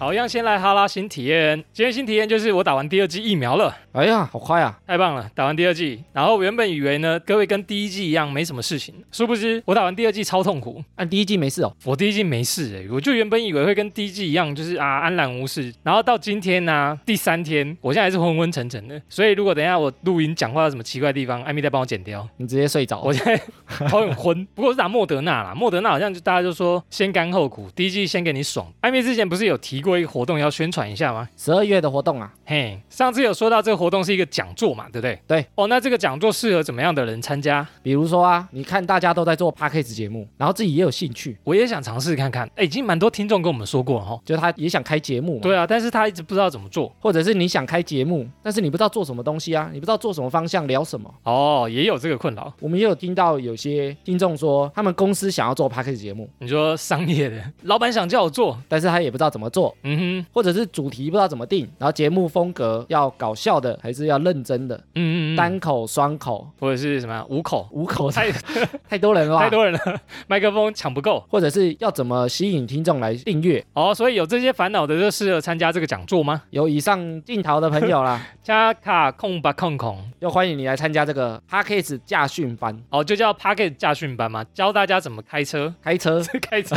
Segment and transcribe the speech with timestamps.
[0.00, 1.56] 好，一样先来哈拉新体验。
[1.72, 4.78] 今天新体验就是我打完第二剂疫苗了，哎呀，好快啊！
[4.86, 5.28] 太棒了！
[5.34, 10.80] 打完第二剂，然后原本以为呢，各位跟第一剂一样没什么事情，殊不知我打完第二剂超痛苦。
[10.94, 19.02] 按第一剂没事哦，我第一剂没事诶、我就原本以为会跟第一剂一样，就是啊安然无事，然后到今天呢、第三天，我现在还是昏昏沉沉的。
[19.08, 22.24] 所以如果等一下我录音讲话有什么奇怪的地方，艾米再帮我剪掉。
[22.36, 23.00] 你直接睡着。
[23.00, 23.36] 我现在
[23.88, 28.72] 头很昏，不过我是打莫德纳啦，莫德纳好像就大家就说先甘后苦，第一剂先给你爽。
[28.80, 31.28] 艾米之前不是有提过一个活动要宣传一下吗？
[31.36, 35.18] 十二月的活动啊，嘿，上次有说到这个活动是一个讲座嘛，对不对？
[35.26, 35.46] 对。
[35.54, 37.66] 哦，那这个讲座适合怎么样的人参加？
[37.82, 42.50] 比如说啊，你看大家都在做 p a c k a g e 节目，然后自己也有兴趣，我也想尝试看看。
[42.56, 44.20] 哎，已经蛮多听众跟我们说过了哈。
[44.24, 46.92] 就他也想开节目嘛，对啊，但是他一直不知道怎么做。
[47.00, 51.12] 或者是你想开节目，但是你不知道做什么东西啊，你不知道做什么方向聊什么。
[51.22, 52.52] 哦，也有这个困扰。
[52.60, 68.30] 我们也有听到有些听众说，他们公司想要做 p a c k a g e 节目，你说商业的老板想叫我做，但是他也不知道怎么做，嗯哼，或者是主题不知道怎么定，然后节目风格要搞笑的还是要认真的，嗯嗯嗯，单口、双口、或者是什么五口，五口，太
[68.88, 71.24] 太多人了吧，太多人了，麦克风抢不够。
[71.28, 73.64] 或者是要怎么吸引听众来订阅。
[73.72, 76.42] 哦，所以有这些烦恼的就适合参加这个讲座吗？
[76.50, 85.72] 有以上镜头的朋友啦， 加卡空吧空空，又欢迎你来参加这个 p a c k a g e 驾训班，哦，就叫 Pocket 驾训班嘛，教大家怎么开车。
[85.82, 86.22] 开车。
[86.40, 86.76] 开车，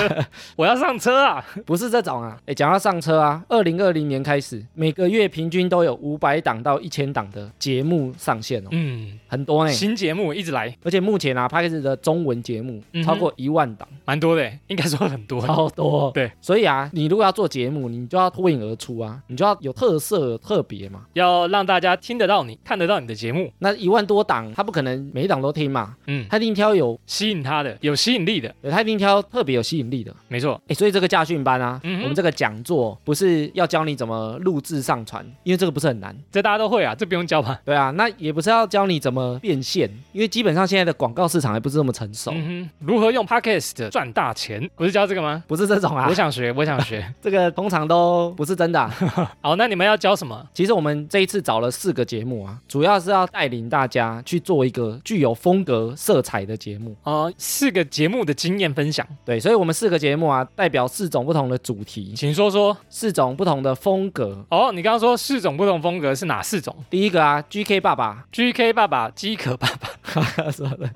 [0.55, 1.43] 我要上车啊！
[1.65, 2.37] 不是这种啊。
[2.45, 9.71] 哎，讲到上车啊，二零二零年开始，每个月平均都有五百档到一千档的节目上线哦，嗯，很多呢。
[9.71, 15.39] 新节目一直来，而且目前啊 p a c k a g e 的中文节目超过一万档，蛮多的，应该说很多。
[15.41, 16.11] 超多。
[16.13, 21.05] 对，所以啊，你如果要做节目，你就要脱颖而出啊，你就要有特色、特别嘛。
[21.13, 30.15] 要让大家听得到你，看得到你的节目，那一万多档，他不可能每一档都听嘛，嗯，他一定挑有，吸引他的，有吸引力的，他一定挑特别有吸引力的。
[30.27, 30.61] 没错。
[30.67, 36.15] 哎，所以这个驾训班啊，嗯我们这个讲座不是要教你怎么录制上传，因为这个不是很难。
[36.31, 37.59] 这大家都会啊，这不用教吧？
[37.65, 44.69] 对啊，那也不是要教你怎么变现，因为基本上现在的广告市场还不是那么成熟，嗯哼，如何用 Podcast 赚大钱？
[44.75, 45.43] 不是教这个吗？
[45.47, 47.05] 不是这种啊我，想学，我想学。
[47.21, 48.93] 这个通常都不是真的啊、
[49.41, 50.45] 好，那你们要教什么？
[50.53, 56.95] 其实我们这一次找了四个节目啊，主要是要带领大家去做一个具有风格色彩的节目。
[57.03, 62.70] 哦、四个节目的经验分享，对，所以我们四个节目啊，代表四种不同的主题，请说说。
[62.89, 64.45] 四种不同的风格。
[64.49, 70.21] 哦，你刚刚说四种不同风格是哪四种第一个啊，GK 爸爸，？GK 爸爸、饥渴爸爸、
[70.51, 70.89] 说的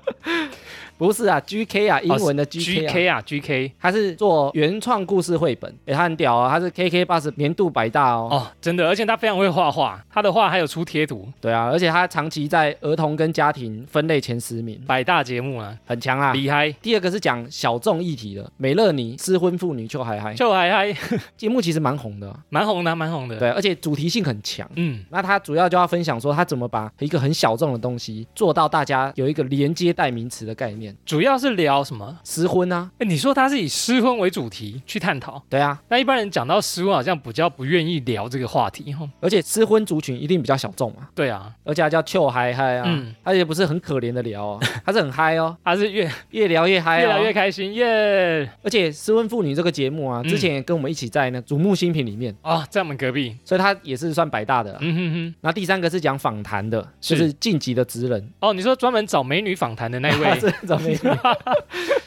[0.98, 3.20] 不是啊，GK 啊，英文的 GK 啊。
[3.20, 3.72] GK。
[3.80, 8.28] 他是做原创故事绘本，诶，他很屌啊，他是 KK Bus 年度百大哦。
[8.30, 16.32] 哦，真的，而且他非常会画画，他的画还有出贴图，对啊，而且他长期在儿童跟家庭分类前十名，百大节目啊，很强啊。
[16.32, 20.96] 厉害，第二个是讲小众议题的，美乐妮失婚妇女邱海海，邱海海
[21.36, 24.68] 节目其实蛮红的啊，蛮红的，蛮红的。，对，而且主题性很强。
[24.76, 32.18] 嗯，那他主要就要分享说他怎么把一个很小众的东西做到大家有一个连接代名词的概念，主要是聊什么？
[32.24, 39.08] 失婚啊，哎，你说他是以失婚为主题去探讨，对啊，那一般人讲到失婚，好像比较不愿意聊这个话题哈。
[39.20, 43.14] 而且失婚族群一定比较小众嘛，对啊，而且还叫秋嗨嗨啊，嗯。
[43.24, 48.48] 他也不是很可怜的聊哦， 他是很嗨哦，他是越越聊越嗨哦，越聊越开心耶！
[48.62, 50.28] 而且失婚妇女这个节目啊，嗯。
[50.28, 54.72] 之前也跟我们一起在那瞩目新品里面，哦，在我们隔壁，所以他也是算百大的。
[54.72, 54.78] 啊。
[54.80, 55.34] 嗯哼哼。
[55.40, 60.26] 那第三个是讲访谈的，就是晋级的职人，哦，你说专门找美女访谈的那一位，
[60.78, 61.20] 是 找美女，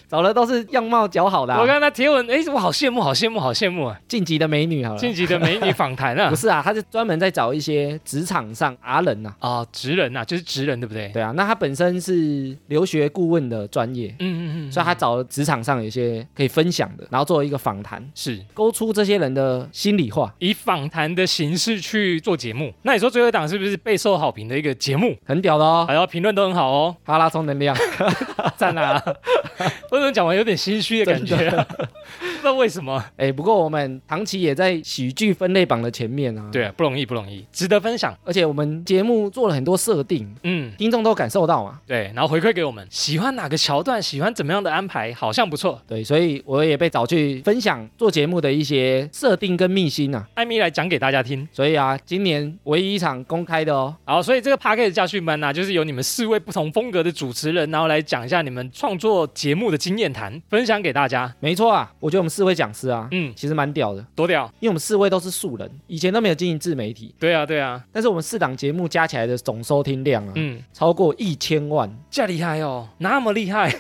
[0.10, 4.00] 找的都是样貌姣好的、啊，我看他贴文，哎，我好羡慕，好羡慕，好羡慕啊！
[4.08, 5.00] 晋级的美女好了。
[5.00, 11.10] 晋级的美女访谈啊 不，是啊，他是专门在找一些职场上阿人呐、哦，职人呐，就是职人，对不对？
[11.10, 22.74] 对啊，那他本身是留学顾问的专业，嗯嗯嗯，所以他找了职场上有一些可以分享的，然后做一个访谈，是勾出这些人的心里话，以访谈的形式去做节目。
[22.82, 25.16] 那你说最后一档是不是备受好评的一个节目？
[25.26, 25.86] 很屌的哦。
[25.88, 27.76] 还有，评论都很好哦，哈拉充能量，
[28.60, 29.02] 赞啊！
[29.90, 31.66] 为什么讲完有点心虚的感觉、啊？
[32.20, 33.02] 不知道为什么。
[33.16, 38.14] 哎，不过我们唐琪也在喜剧分类榜的前面啊。，对啊，不容易，不容易，值得分享。
[38.26, 41.80] 而且我们节目做了很多设定，嗯，听众都感受到嘛。
[41.88, 45.82] 对，然后回馈给我们，喜欢哪个桥段，喜欢怎么样的安排，好像不错。
[45.88, 50.28] 对，所以我也被找去分享做节目的一些设定跟秘辛啊。
[50.34, 51.48] 艾米来讲给大家听。
[51.54, 53.96] 所以啊，今年唯一一场公开的哦。
[54.04, 61.34] 好，所以这个 p a c k a g e 教训班呢、啊就是由你们四位不同风格的主持人，然后来讲一下你们创作节目的经验谈，分享给大家。
[61.40, 64.46] 没错啊，我觉得我们四位讲师啊，嗯，其实蛮屌的，多屌！
[64.60, 71.90] 因为我们四位都是素人，以前都没有经营自媒体，对啊，对啊，但是我们四档节目加起来的总收听量啊，嗯，超过一千万。
[72.10, 73.74] 这厉害哦，那么厉害。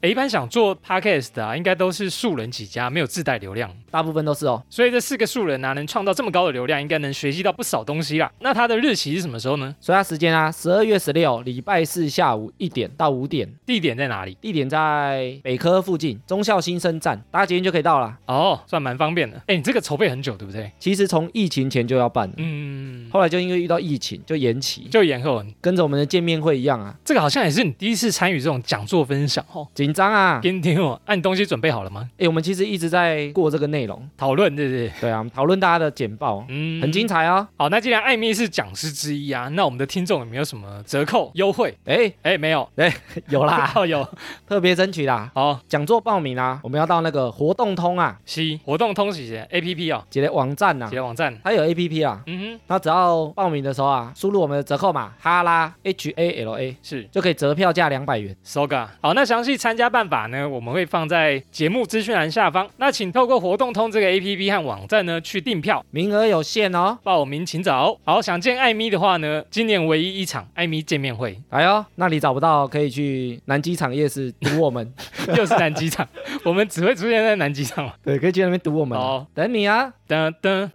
[0.00, 3.74] 对一般想做 podcast 的啊，应该都是素人起家，没有自带流量。
[3.90, 4.62] 大部分都是哦。
[4.68, 8.30] 所以这四个素人啊，能创造这么高的流量，应该能学习到不少东西啦。
[8.40, 9.74] 那他的日期是什么时候呢？
[9.80, 14.36] 所以它时间啊，十二月十六，礼拜四下午一点到五点，地点在哪里？
[14.40, 18.16] 地点在北科附近中校新生站，搭捷运就可以到了。
[18.26, 19.40] 哦，算蛮方便的。
[19.46, 20.72] 哎，你这个筹备很久，对不对？
[20.78, 25.36] 其实从疫情前就要办了，嗯，后来就因为遇到疫情就延期，就延后。
[25.60, 30.40] 跟着我们的见面会一样啊，这个好像也是你第一次参与这种讲座分享哦，紧张啊。
[30.42, 32.08] 跟听哦，那你东西准备好了吗？
[32.16, 34.92] 哎，我们其实一直在过这个内容讨论，对不对？
[35.00, 37.46] 对啊，讨论大家的简报，嗯很精彩啊。
[37.56, 41.76] 好，那既然艾米是讲师之一啊，那我们的听众有没有什么折扣优惠？
[41.84, 42.92] 哎，哎，没有，哎
[43.28, 44.06] 有啦， 哦有。
[44.48, 45.30] 特别争取啦。
[45.34, 51.36] 好，讲座报名啊，我们要到那个活动通啊，西活动通喜的 A P P 哦，几个网站呐，几个网站。
[51.42, 58.34] 它有 A P P 啊，嗯哼那只要报名的时候啊，输入我们的折扣码哈拉 H A L A，是就可以折票价两百元。
[58.44, 58.86] Soga。
[59.00, 62.68] 好，那详细参加办法呢，我们会放在节目资讯栏下方。
[62.76, 65.84] 那请透过活动通这个 A P P 和网站呢去订票。
[65.90, 67.98] 名额有限哦，报名请早。
[68.04, 74.92] 好，想见艾米的话呢，今年唯一一场艾米见面会，哎呦，那里找不到可以去南机场夜市堵我们，
[75.36, 76.06] 又是南机场，
[76.44, 77.92] 我们只会出现在南机场嘛。
[78.02, 79.04] 对，可以去那边堵我们啊。
[79.04, 80.70] 哦等你啊，噔噔。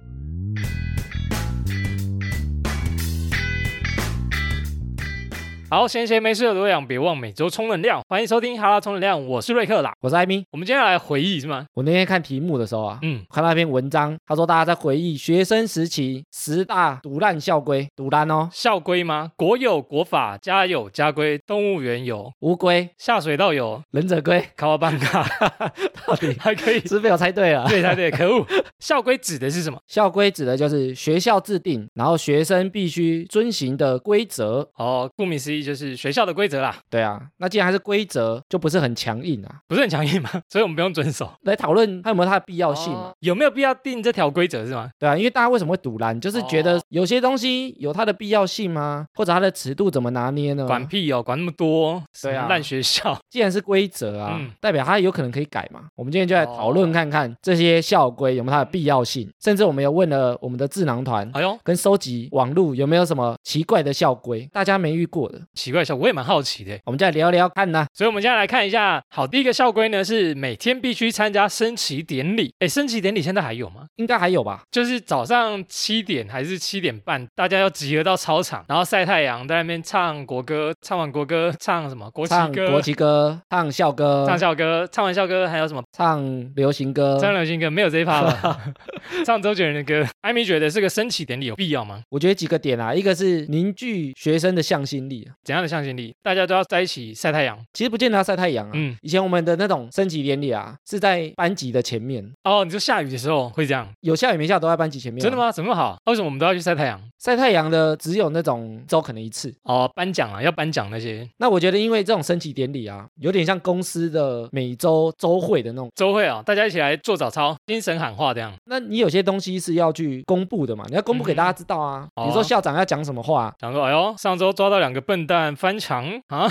[5.73, 8.01] 好，闲闲没事的多养，别忘每周充能量。
[8.09, 9.93] 欢迎收听哈拉充能量，我是瑞克啦。
[10.01, 10.43] 我是艾米。
[10.51, 11.65] 我们今天来回忆是吗？
[11.73, 19.31] 我那天看题目的时候啊，嗯，看到一篇文章，他说大家在回忆学生时期十大毒烂校规，毒烂哦，校规吗？
[19.37, 25.25] 国有国法，家有家规，动物园有，乌龟、下水道有，忍者龟，卡哇班卡，
[26.05, 26.81] 到底 还可以。
[26.81, 27.65] 是被我猜对了？
[27.69, 28.45] 对，猜对，可恶！
[28.79, 29.79] 校规指的是什么？
[29.87, 34.69] 校规指的就是学校制定，然后学生必须遵循的规则。
[34.75, 39.61] 哦，顾名思义就是学校的规则啦，对啊，那既然还是规则，就不是很强硬啊。
[39.67, 40.29] 不是很强硬吗？
[40.49, 41.31] 所以我们不用遵守。
[41.43, 42.99] 来讨论它有没有它的必要性嘛？
[42.99, 44.89] 哦有没有必要定这条规则是吗？
[44.97, 49.05] 对啊，因为大家为什么会堵拦，就是觉得哦有些东西有它的必要性吗？
[49.13, 50.65] 或者它的尺度怎么拿捏呢？
[50.65, 53.17] 管屁哦，管那么多，对啊什么烂学校。
[53.29, 55.85] 既然是规则啊，嗯代表它有可能可以改嘛。
[55.95, 61.29] 我们今天就来讨论看看这些校规有没有它的必要性，甚至我们有问了我们的智囊团。
[61.33, 66.79] 哎呦，跟收集网络有没有什么奇怪的校规，大家没遇过的，奇怪校，我也蛮好奇的。
[66.85, 67.85] 我们再聊聊看呢。
[67.93, 69.01] 所以，我们现在来看一下。
[69.09, 72.53] 好，第一个校规呢是每天必须参加升旗典礼。
[72.59, 73.85] 哎，升旗典礼现在还有吗？
[73.97, 74.63] 应该还有吧？
[74.71, 80.73] 就是早上七点还是七点半，大家要集合到操场，然后晒太阳，在那边唱国歌。
[80.81, 82.09] 唱完国歌，唱什么？
[82.11, 82.69] 国旗歌。
[82.71, 85.83] 国旗歌，唱校歌，唱校歌，唱完校歌还有什么？
[85.91, 86.23] 唱
[86.55, 87.19] 流行歌。
[87.21, 88.57] 唱流行歌没有这一趴了？
[89.25, 90.07] 唱周杰伦的歌。
[90.21, 92.01] 艾米觉得这个升旗典礼有必要吗？
[92.09, 96.13] 我觉得几个点啊，一个是凝聚学生的向心力啊，怎样的向心力？
[96.21, 97.57] 大家都要在一起晒太阳。
[97.73, 98.71] 其实不见得要晒太阳啊。
[98.73, 103.87] 嗯，以前我们的那种升旗典礼啊，是在班级的前面，哦，你说下雨的时候会这样？
[104.01, 105.37] 有下雨没下都在班级前面、啊真的？
[105.37, 105.51] 吗？
[105.51, 105.97] 怎么好？
[106.05, 107.01] 为什么我们都要去晒太阳？
[107.19, 109.53] 晒太阳的只有那种周可能一次。
[109.63, 115.89] 哦，颁奖啊，要颁奖那些那我觉得，因为这种升旗典礼啊，有点像公司的每周周会的那种。
[115.95, 118.53] 周会啊，大家一起来做早操，精神喊话这样。
[118.65, 120.83] 那你有些东西是要去公布的嘛？
[120.89, 122.07] 你要公布给大家知道啊。
[122.15, 126.47] 哦比如说校长要讲什么话，讲说，哎呦，上周抓到两个笨蛋翻墙啊！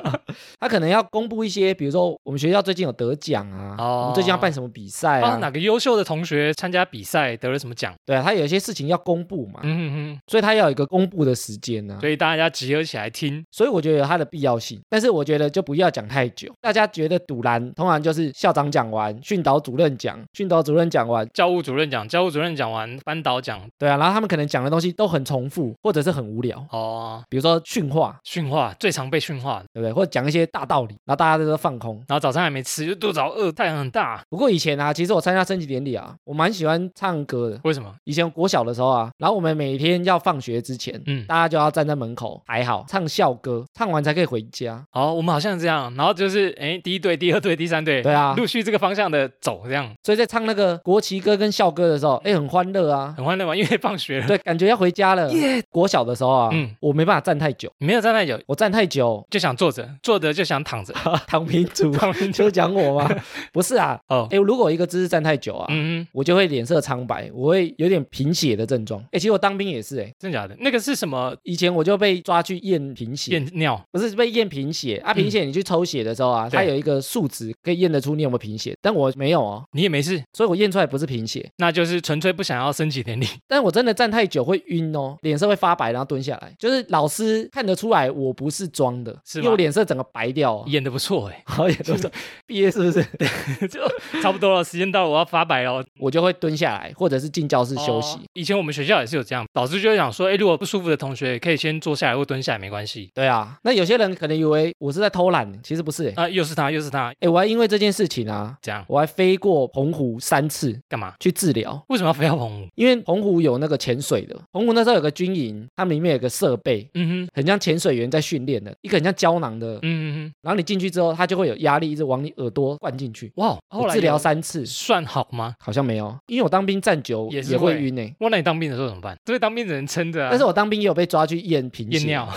[0.60, 7.94] 他可能要公布一些，比如说我们学校最近有得奖啊，哦我们最近要办什么比赛啊，啊，哪个优秀的同学参加比赛得了什么奖？
[8.04, 13.44] 对啊，他有一些事情要公布嘛，嗯哼哼，所以他要有一个公布的时间呢、所以大家集合起来听。
[13.50, 16.52] 所以我觉得有它的必要性，但是我觉得就不要讲太久。
[16.60, 23.60] 大家觉得堵拦通常就是校长讲完，训导主任讲，训导主任讲完，教务主任讲，教务主任讲完，班导讲。
[23.78, 29.92] 对啊，然后他们可能讲的东西都很重复，或者是很无聊，哦，比如说训话，训话最常被训话的，对不对？
[29.92, 31.96] 或者讲一些大道理，然后大家都放空。
[32.08, 34.20] 然后早上还没吃，就肚子好饿，太阳很大。
[34.28, 37.60] 不过以前啊，其实我参加升旗典礼啊，我蛮喜欢唱歌的。
[37.64, 37.94] 为什么？
[38.04, 44.84] 以前国小的时候啊，然后我们每天要放学之前，嗯，大家就要站在门口还好唱校歌，唱完才可以回家。
[44.90, 53.14] 好，我们好像这样，然后就是哎，第一队、第二队、第三队，对啊，陆续这个方向的走，这样所以在唱那个国旗歌跟校歌的时候，哎，很欢乐啊。
[53.16, 54.26] 很欢乐嘛，因为放学了。
[54.26, 55.30] 对，感觉要回家了。
[55.32, 60.92] 耶国小的时候啊，嗯我没办法站太久，没有站太久，我站太久，就想坐着，坐着就想躺着，
[61.26, 63.10] 躺平族 躺平就就讲我吗？
[63.52, 69.00] 不是啊，哦，哎，如果一个姿势站太久啊，嗯哼，我就会脸色苍白，我会有点贫血的症状。
[69.12, 70.56] 哎，其实我当兵也是，哎，真假的？
[70.60, 71.36] 那个是什么？
[71.42, 73.80] 以前我就被抓去验贫血，验尿？
[73.90, 75.12] 不是被验贫血啊？
[75.12, 81.48] 贫血你去抽血的时候啊，它有一个数值可以验得出你有没有贫血，但我没有哦，你也没事，所以我验出来不是贫血。
[81.58, 83.26] 那就是纯粹不想要升旗典礼。
[83.46, 90.64] 但我真的站太久会晕哦，脸色会发白，然后蹲下来，就是老师看得出来我不是装的，是吗因为我脸色整个白掉、 哦。
[90.66, 92.10] 演的不错哎，好演的不错
[92.46, 93.04] 毕业是不是？
[93.68, 93.80] 就
[94.22, 95.84] 差不多了，时间到了，我要发白了。
[95.98, 98.16] 我就会蹲下来，或者是进教室休息。
[98.16, 103.10] 哦以前我们学校也是有这样，老师就会讲说，哎，如果不舒服的同学可以先坐下来或蹲下来，没关系。
[103.14, 106.12] 对啊，那有些人可能以为我是在偷懒，其实不是、欸。
[106.16, 111.14] 啊，又是他，又是他，哎，我还因为这件事情啊，这样我还飞过澎湖三次干嘛？
[111.20, 112.68] 去治疗，为什么要飞到澎湖？
[112.74, 123.32] 因为澎湖有那个潜水的，澎湖那时候有个军营，他们里面有个设备，嗯哼，很像潜水源在训练的，一个很像胶囊的，嗯嗯嗯，然后你进去之后，它就会有压力一直往你耳朵灌进去。
[123.36, 125.54] 哇，后来治疗三次，算好吗？
[125.58, 127.80] 好像没有，因为我当兵站久也是也会会。
[127.80, 129.16] 晕呢、哇，那你当兵的时候怎么办？
[129.24, 132.28] 这个当兵的人撑着啊，但是我当兵也有被抓去验贫血，验尿，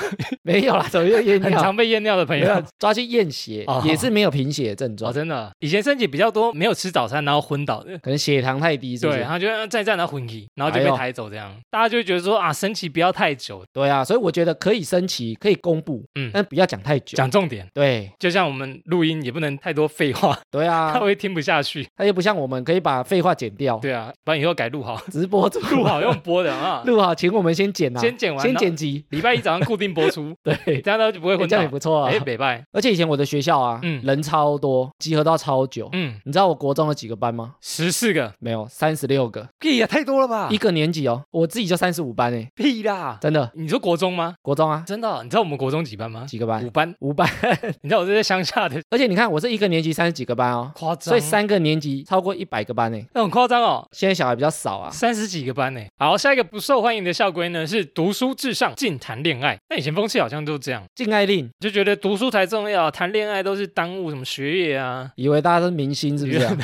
[0.41, 1.61] 没有啦，怎么又验很尿？
[1.61, 2.63] 常被验尿的朋友。
[2.79, 3.81] 抓去验血，哦。
[3.83, 7.97] 也是没有贫血的症哦，状，真的，以前身体比较多，没有吃早餐然后昏倒的。
[7.99, 16.31] 可能血糖太低，是不对，然后就再站到昏起，然后就被抬走，这样、大家就会觉得说啊，升旗不要太久，对啊，所以我觉得可以升旗，可以公布，嗯。
[16.33, 17.15] 但不要讲太久。
[17.15, 17.67] 讲重点。
[17.73, 18.11] 对。
[18.19, 20.91] 就像我们录音也不能太多废话，对啊。
[20.93, 21.87] 他啊，会听不下去。
[21.95, 26.81] 他又不像我们可以把废话剪掉，对啊，把以后改录好，直播主录好用播的啊。
[26.87, 28.43] 录好，请我们先剪啊，先剪完。
[28.43, 31.69] 先剪辑，礼拜一早上固定播出， 对，这样他就不会昏倒欸这样也。
[31.69, 32.09] 不错啊。
[32.09, 32.23] 哎，。
[32.23, 34.01] 北拜，而且以前我的学校啊，嗯。
[34.03, 35.89] 人超多，集合到超久。
[35.91, 37.55] 嗯，你知道我国中有几个班吗？
[37.59, 40.47] 十四个，没有，三十六个，屁呀，太多了吧。
[40.49, 43.17] 一个年级哦，我自己就三十五班哎，屁啦！
[43.21, 44.35] 真的，你说国中吗？
[44.41, 46.25] 国中啊，真的哦、你知道我们国中几班吗？
[46.27, 46.69] 几个班五？
[46.69, 46.95] 班。
[46.99, 47.27] 五班，
[47.81, 53.87] 你知道我是在乡下的而且你看我是一个年级三十几个班哦，夸张，所以三个年级超过一百个班呢，那很夸张哦。
[53.91, 55.81] 现在小孩比较少啊，三十几个班呢。
[55.97, 59.57] 好，下一个不受欢迎的校规呢是读书至上，禁谈恋爱。
[59.69, 65.09] 那以前风气好像都这样，禁爱令，就觉得读书才重要，谈恋爱都是耽误什么学业啊。
[65.15, 66.57] 以为大家都是明星是不是啊？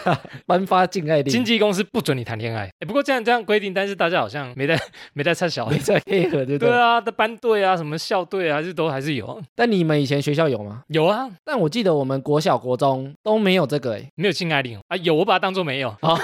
[0.46, 2.64] 颁发禁爱令，经纪公司不准你谈恋爱。
[2.80, 4.78] 哎，不过这样这样规定，但是大家好像没在
[5.12, 5.78] 没在插 小没。
[5.86, 6.68] 在配合，对不对？
[6.68, 10.82] 对啊，的班队啊，什么校队啊，还是都还是有但你们以前学校有吗？
[10.88, 15.88] 有啊，但我记得我们国小、国中都没有这个哎，没有禁爱令啊，有我把它当做没有。
[16.02, 16.16] 哦，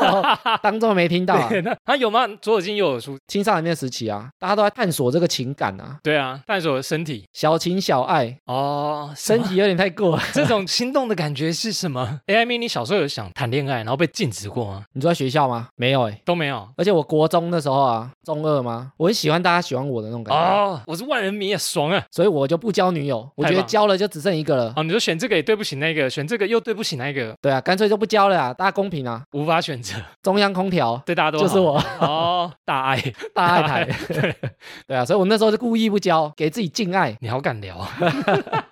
[0.62, 1.49] 当做没听到啊。
[1.65, 2.27] 那啊有吗？
[2.41, 3.19] 左耳进右耳出。
[3.27, 10.23] 青少年的时期啊，大家都在探索这个情感啊，对啊，探索身体小情小爱，哦，身体有点太过了。
[10.33, 12.21] 这种心动的感觉是什么？
[12.27, 14.85] 哎，艾米，你小时候有想谈恋爱，然后被禁止过吗？
[14.93, 15.69] 你住在学校吗？
[15.77, 16.69] 没有哎，都没有。
[16.77, 18.93] 而且我国中的时候啊，中二吗？
[18.97, 22.04] 我很喜欢大家喜欢我的那种感觉，哦，我是万人迷啊，爽啊！
[22.11, 23.31] 所以我就不交女友。
[23.37, 24.73] 我觉得交了就只剩一个了。
[24.76, 29.23] 哦，你说选这个也对不起那个，选这个又对不起那个，对啊，干脆就不交了啊，大家公平啊。
[29.33, 33.02] 无法选择，中央空调对大家都就是我哦，大爱，
[33.33, 33.88] 大爱台，
[34.87, 37.16] 对啊，所以我那时候就故意不交，给自己敬爱。
[37.21, 37.90] 你好敢聊啊！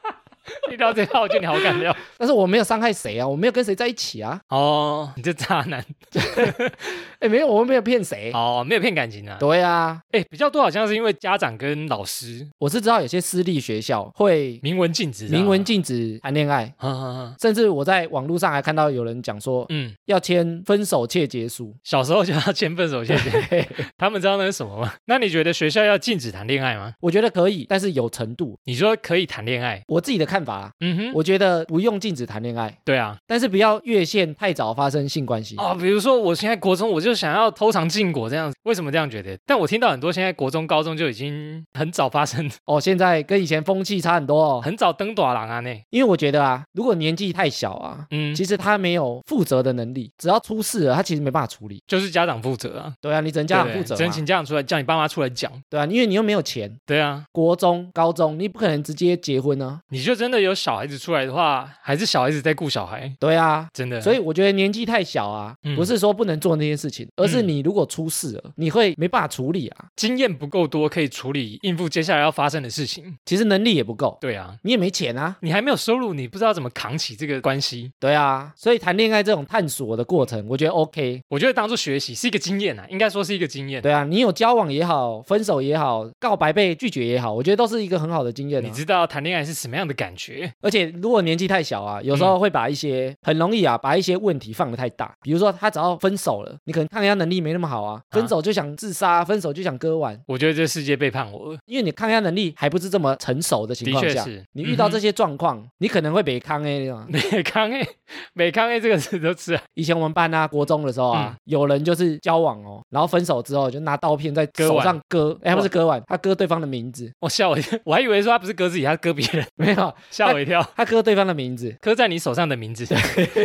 [0.70, 5.84] 一聊这话，我觉得你好敢聊 但是我没有伤害谁啊，我没有跟谁在一起啊，哦，你这渣男
[7.20, 8.30] 哎，没有，我们没有骗谁。
[8.32, 9.36] 哦，没有骗感情啊。
[9.38, 21.74] 对啊，哎，比较多好像是因为家长跟老师我是知道有些私立学校会明文禁止啊，明文禁止谈恋爱，啊啊啊甚至我在网络上还看到有人讲说嗯，要签分手切结书。
[21.84, 23.64] 小时候就要签分手协议，
[23.98, 24.94] 他们知道那是什么吗？
[25.06, 26.92] 那你觉得学校要禁止谈恋爱吗？
[27.00, 28.58] 我觉得可以，但是有程度。
[28.64, 35.56] 你说可以谈恋爱，我自己的看法啊，嗯哼，我觉得不用禁止谈恋爱，对啊，但是不要越线太早发生性关系。
[35.56, 39.36] 哦，比如说我现在国中我就想要偷尝禁果这样子，为什么这样觉得？
[39.46, 44.60] 但我听到很多现在国中、高中就已经很早发生，哦，现在跟以前风气差很多哦。
[44.62, 51.82] 很早登短郎啊那，因为我觉得啊，如果年纪太小啊，嗯，其实他没有负责的能力，只要出事了，他其实没办法处理。
[51.86, 53.96] 就是家长负责啊，对啊，你只能家长负责。
[53.96, 59.80] 只能请家长出来叫你爸妈出来讲，对啊，因为你又没有钱，对啊，国中、高中你不可能直接结婚啊。
[59.88, 69.86] 你就真的有小孩子出来的话，还是小孩子在顾小孩，对啊，真的，所以我觉得年纪太小啊，嗯不是说不能做那些事情，而是你如果出事了，你会没办法处理啊。
[69.96, 74.56] 经验不够多，可以处理应付接下来要发生的事情，其实能力也不够，对啊。
[74.62, 75.36] 你也没钱啊。
[75.40, 77.90] 你还没有收入，你不知道怎么扛起这个关系。
[77.98, 81.20] 对啊，所以谈恋爱这种探索的过程，我觉得 OK。
[81.28, 83.82] 我觉得当做学习是一个经验啊，应该说是一个经验。
[83.82, 88.66] 对啊，你有交往也好，分手也好，告白被拒绝也好，我觉得都是一个很好的经验、啊。
[88.66, 90.52] 你知道谈恋爱是什么样的感觉，觉。
[90.62, 95.12] 而且如果年纪太小啊，有时候会把一些、很容易啊，把一些问题放得太大。
[95.20, 104.24] 比如说他只要分手了，你可能抗压能力没那么好啊，分手就想自杀，分手就想割腕，我觉得这世界背叛我了，因为你抗压能力还不是这么成熟的情况下。
[104.52, 107.06] 你遇到这些些状况，你可能会被抗 A 啊。
[107.08, 107.88] 美康 A，
[108.34, 119.94] 美康 A 这个词都吃了，以前我们班啊，国中的时候啊，有人就是交往哦，然后分手之后就拿刀片在手上割，哎，他不是割腕，他割对方的名字，我笑我我还以为说他不是割自己，他割别人，没有，
[120.30, 120.66] 吓我一跳。
[120.76, 122.86] 他割对方的名字，刻在你手上的名字，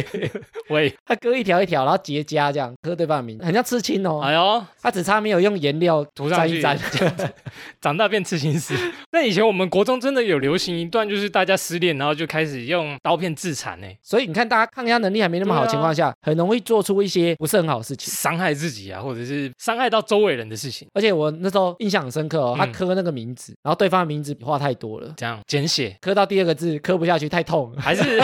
[0.69, 4.21] 喂，他割一条一条，然后结痂这样割对方的名字，很像刺青哦。
[4.23, 6.61] 哎呦，他只差没有用颜料涂上去。
[6.61, 7.33] 沾一沾，
[7.81, 8.73] 长大变刺青师。
[9.11, 18.13] 那以前我们国中真的有流行一段，就是大家失恋，然后就开始用刀片自残呢，所以你看，大家抗压能力还没那么好的情况下，很容易做出一些不是很好的事情。
[18.13, 22.71] 伤害自己啊，或者是伤害到周围人的事情，而且我那时候印象很深刻哦，他嗯。
[22.75, 25.95] 刻那个名字，然后对方的名字笔画太多了，这样简写。
[26.01, 28.21] 刻到第二个字刻不下去，太痛，还是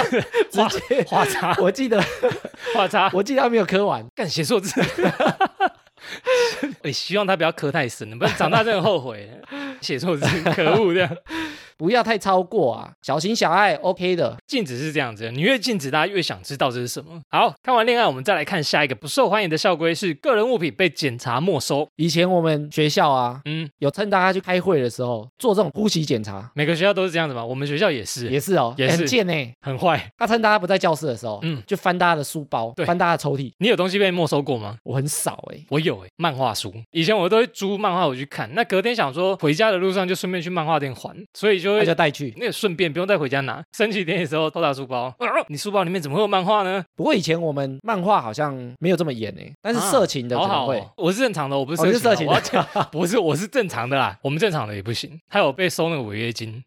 [0.53, 2.01] 画 直接画叉我记得
[2.75, 4.81] 画叉，我记得他没有磕完，干写错字。
[6.81, 9.29] 哎，希望他不要磕太深了，不然长大真的后悔。
[9.81, 10.93] 写错字，可恶！
[10.93, 11.17] 这样
[11.81, 14.37] 不要太超过啊，小情小爱 OK 的。
[14.45, 17.19] 禁止是这样子，你越禁止，大家越想知道这是什么。
[17.31, 21.89] 好看完恋爱，我们再来看下一个不受欢迎的校规是个人物品被检查没收。
[21.95, 29.33] 以前我们学校啊，嗯，有趁大家去开会的时候做这种突袭检查，每个学校都是这样子嘛，我们学校也是，也是哦，也是很贱呢。
[29.61, 30.07] 很坏。
[30.19, 33.51] 他趁大家不在教室的时候，嗯嗯，就翻大家的书包，对翻大家的抽屉。
[33.57, 34.77] 你有东西被没收过吗？
[34.83, 36.71] 我很少哎，我有诶、漫画书。
[36.91, 42.33] 以前我都会租漫画我去看，那隔天想说回家的路上就顺便去漫画店还，所以就那会就带去。
[42.37, 43.61] 那个顺便不用带回家拿。
[43.75, 46.83] 升旗典礼的时候偷打书包，啊 你书包里面怎么会有漫画呢？
[46.95, 50.79] 不过以前我们漫画好像没有这么严哎，但是色情的可能会。
[50.79, 52.27] 好好哦，我是正常的，我不是哦，你是色情
[52.91, 54.17] 不是，我是正常的啦。
[54.21, 56.61] 我们正常的也不行，还有被收那个违约金，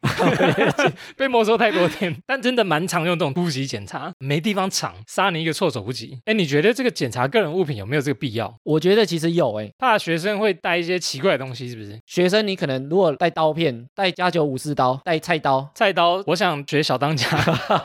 [1.17, 2.15] 被没收太多天。
[2.27, 6.19] 但真的蛮常用这种突袭检查，没地方藏，杀你一个措手不及。
[6.25, 8.55] 哎，你觉得这个检查个人物品有没有这个必要？
[8.65, 9.71] 我觉得其实有哎。
[9.79, 11.99] 怕学生会带一些奇怪的东西，是不是？
[12.07, 17.27] 学生你可能如果带刀片、带加九武士刀、带菜刀，菜刀，我想学小当家，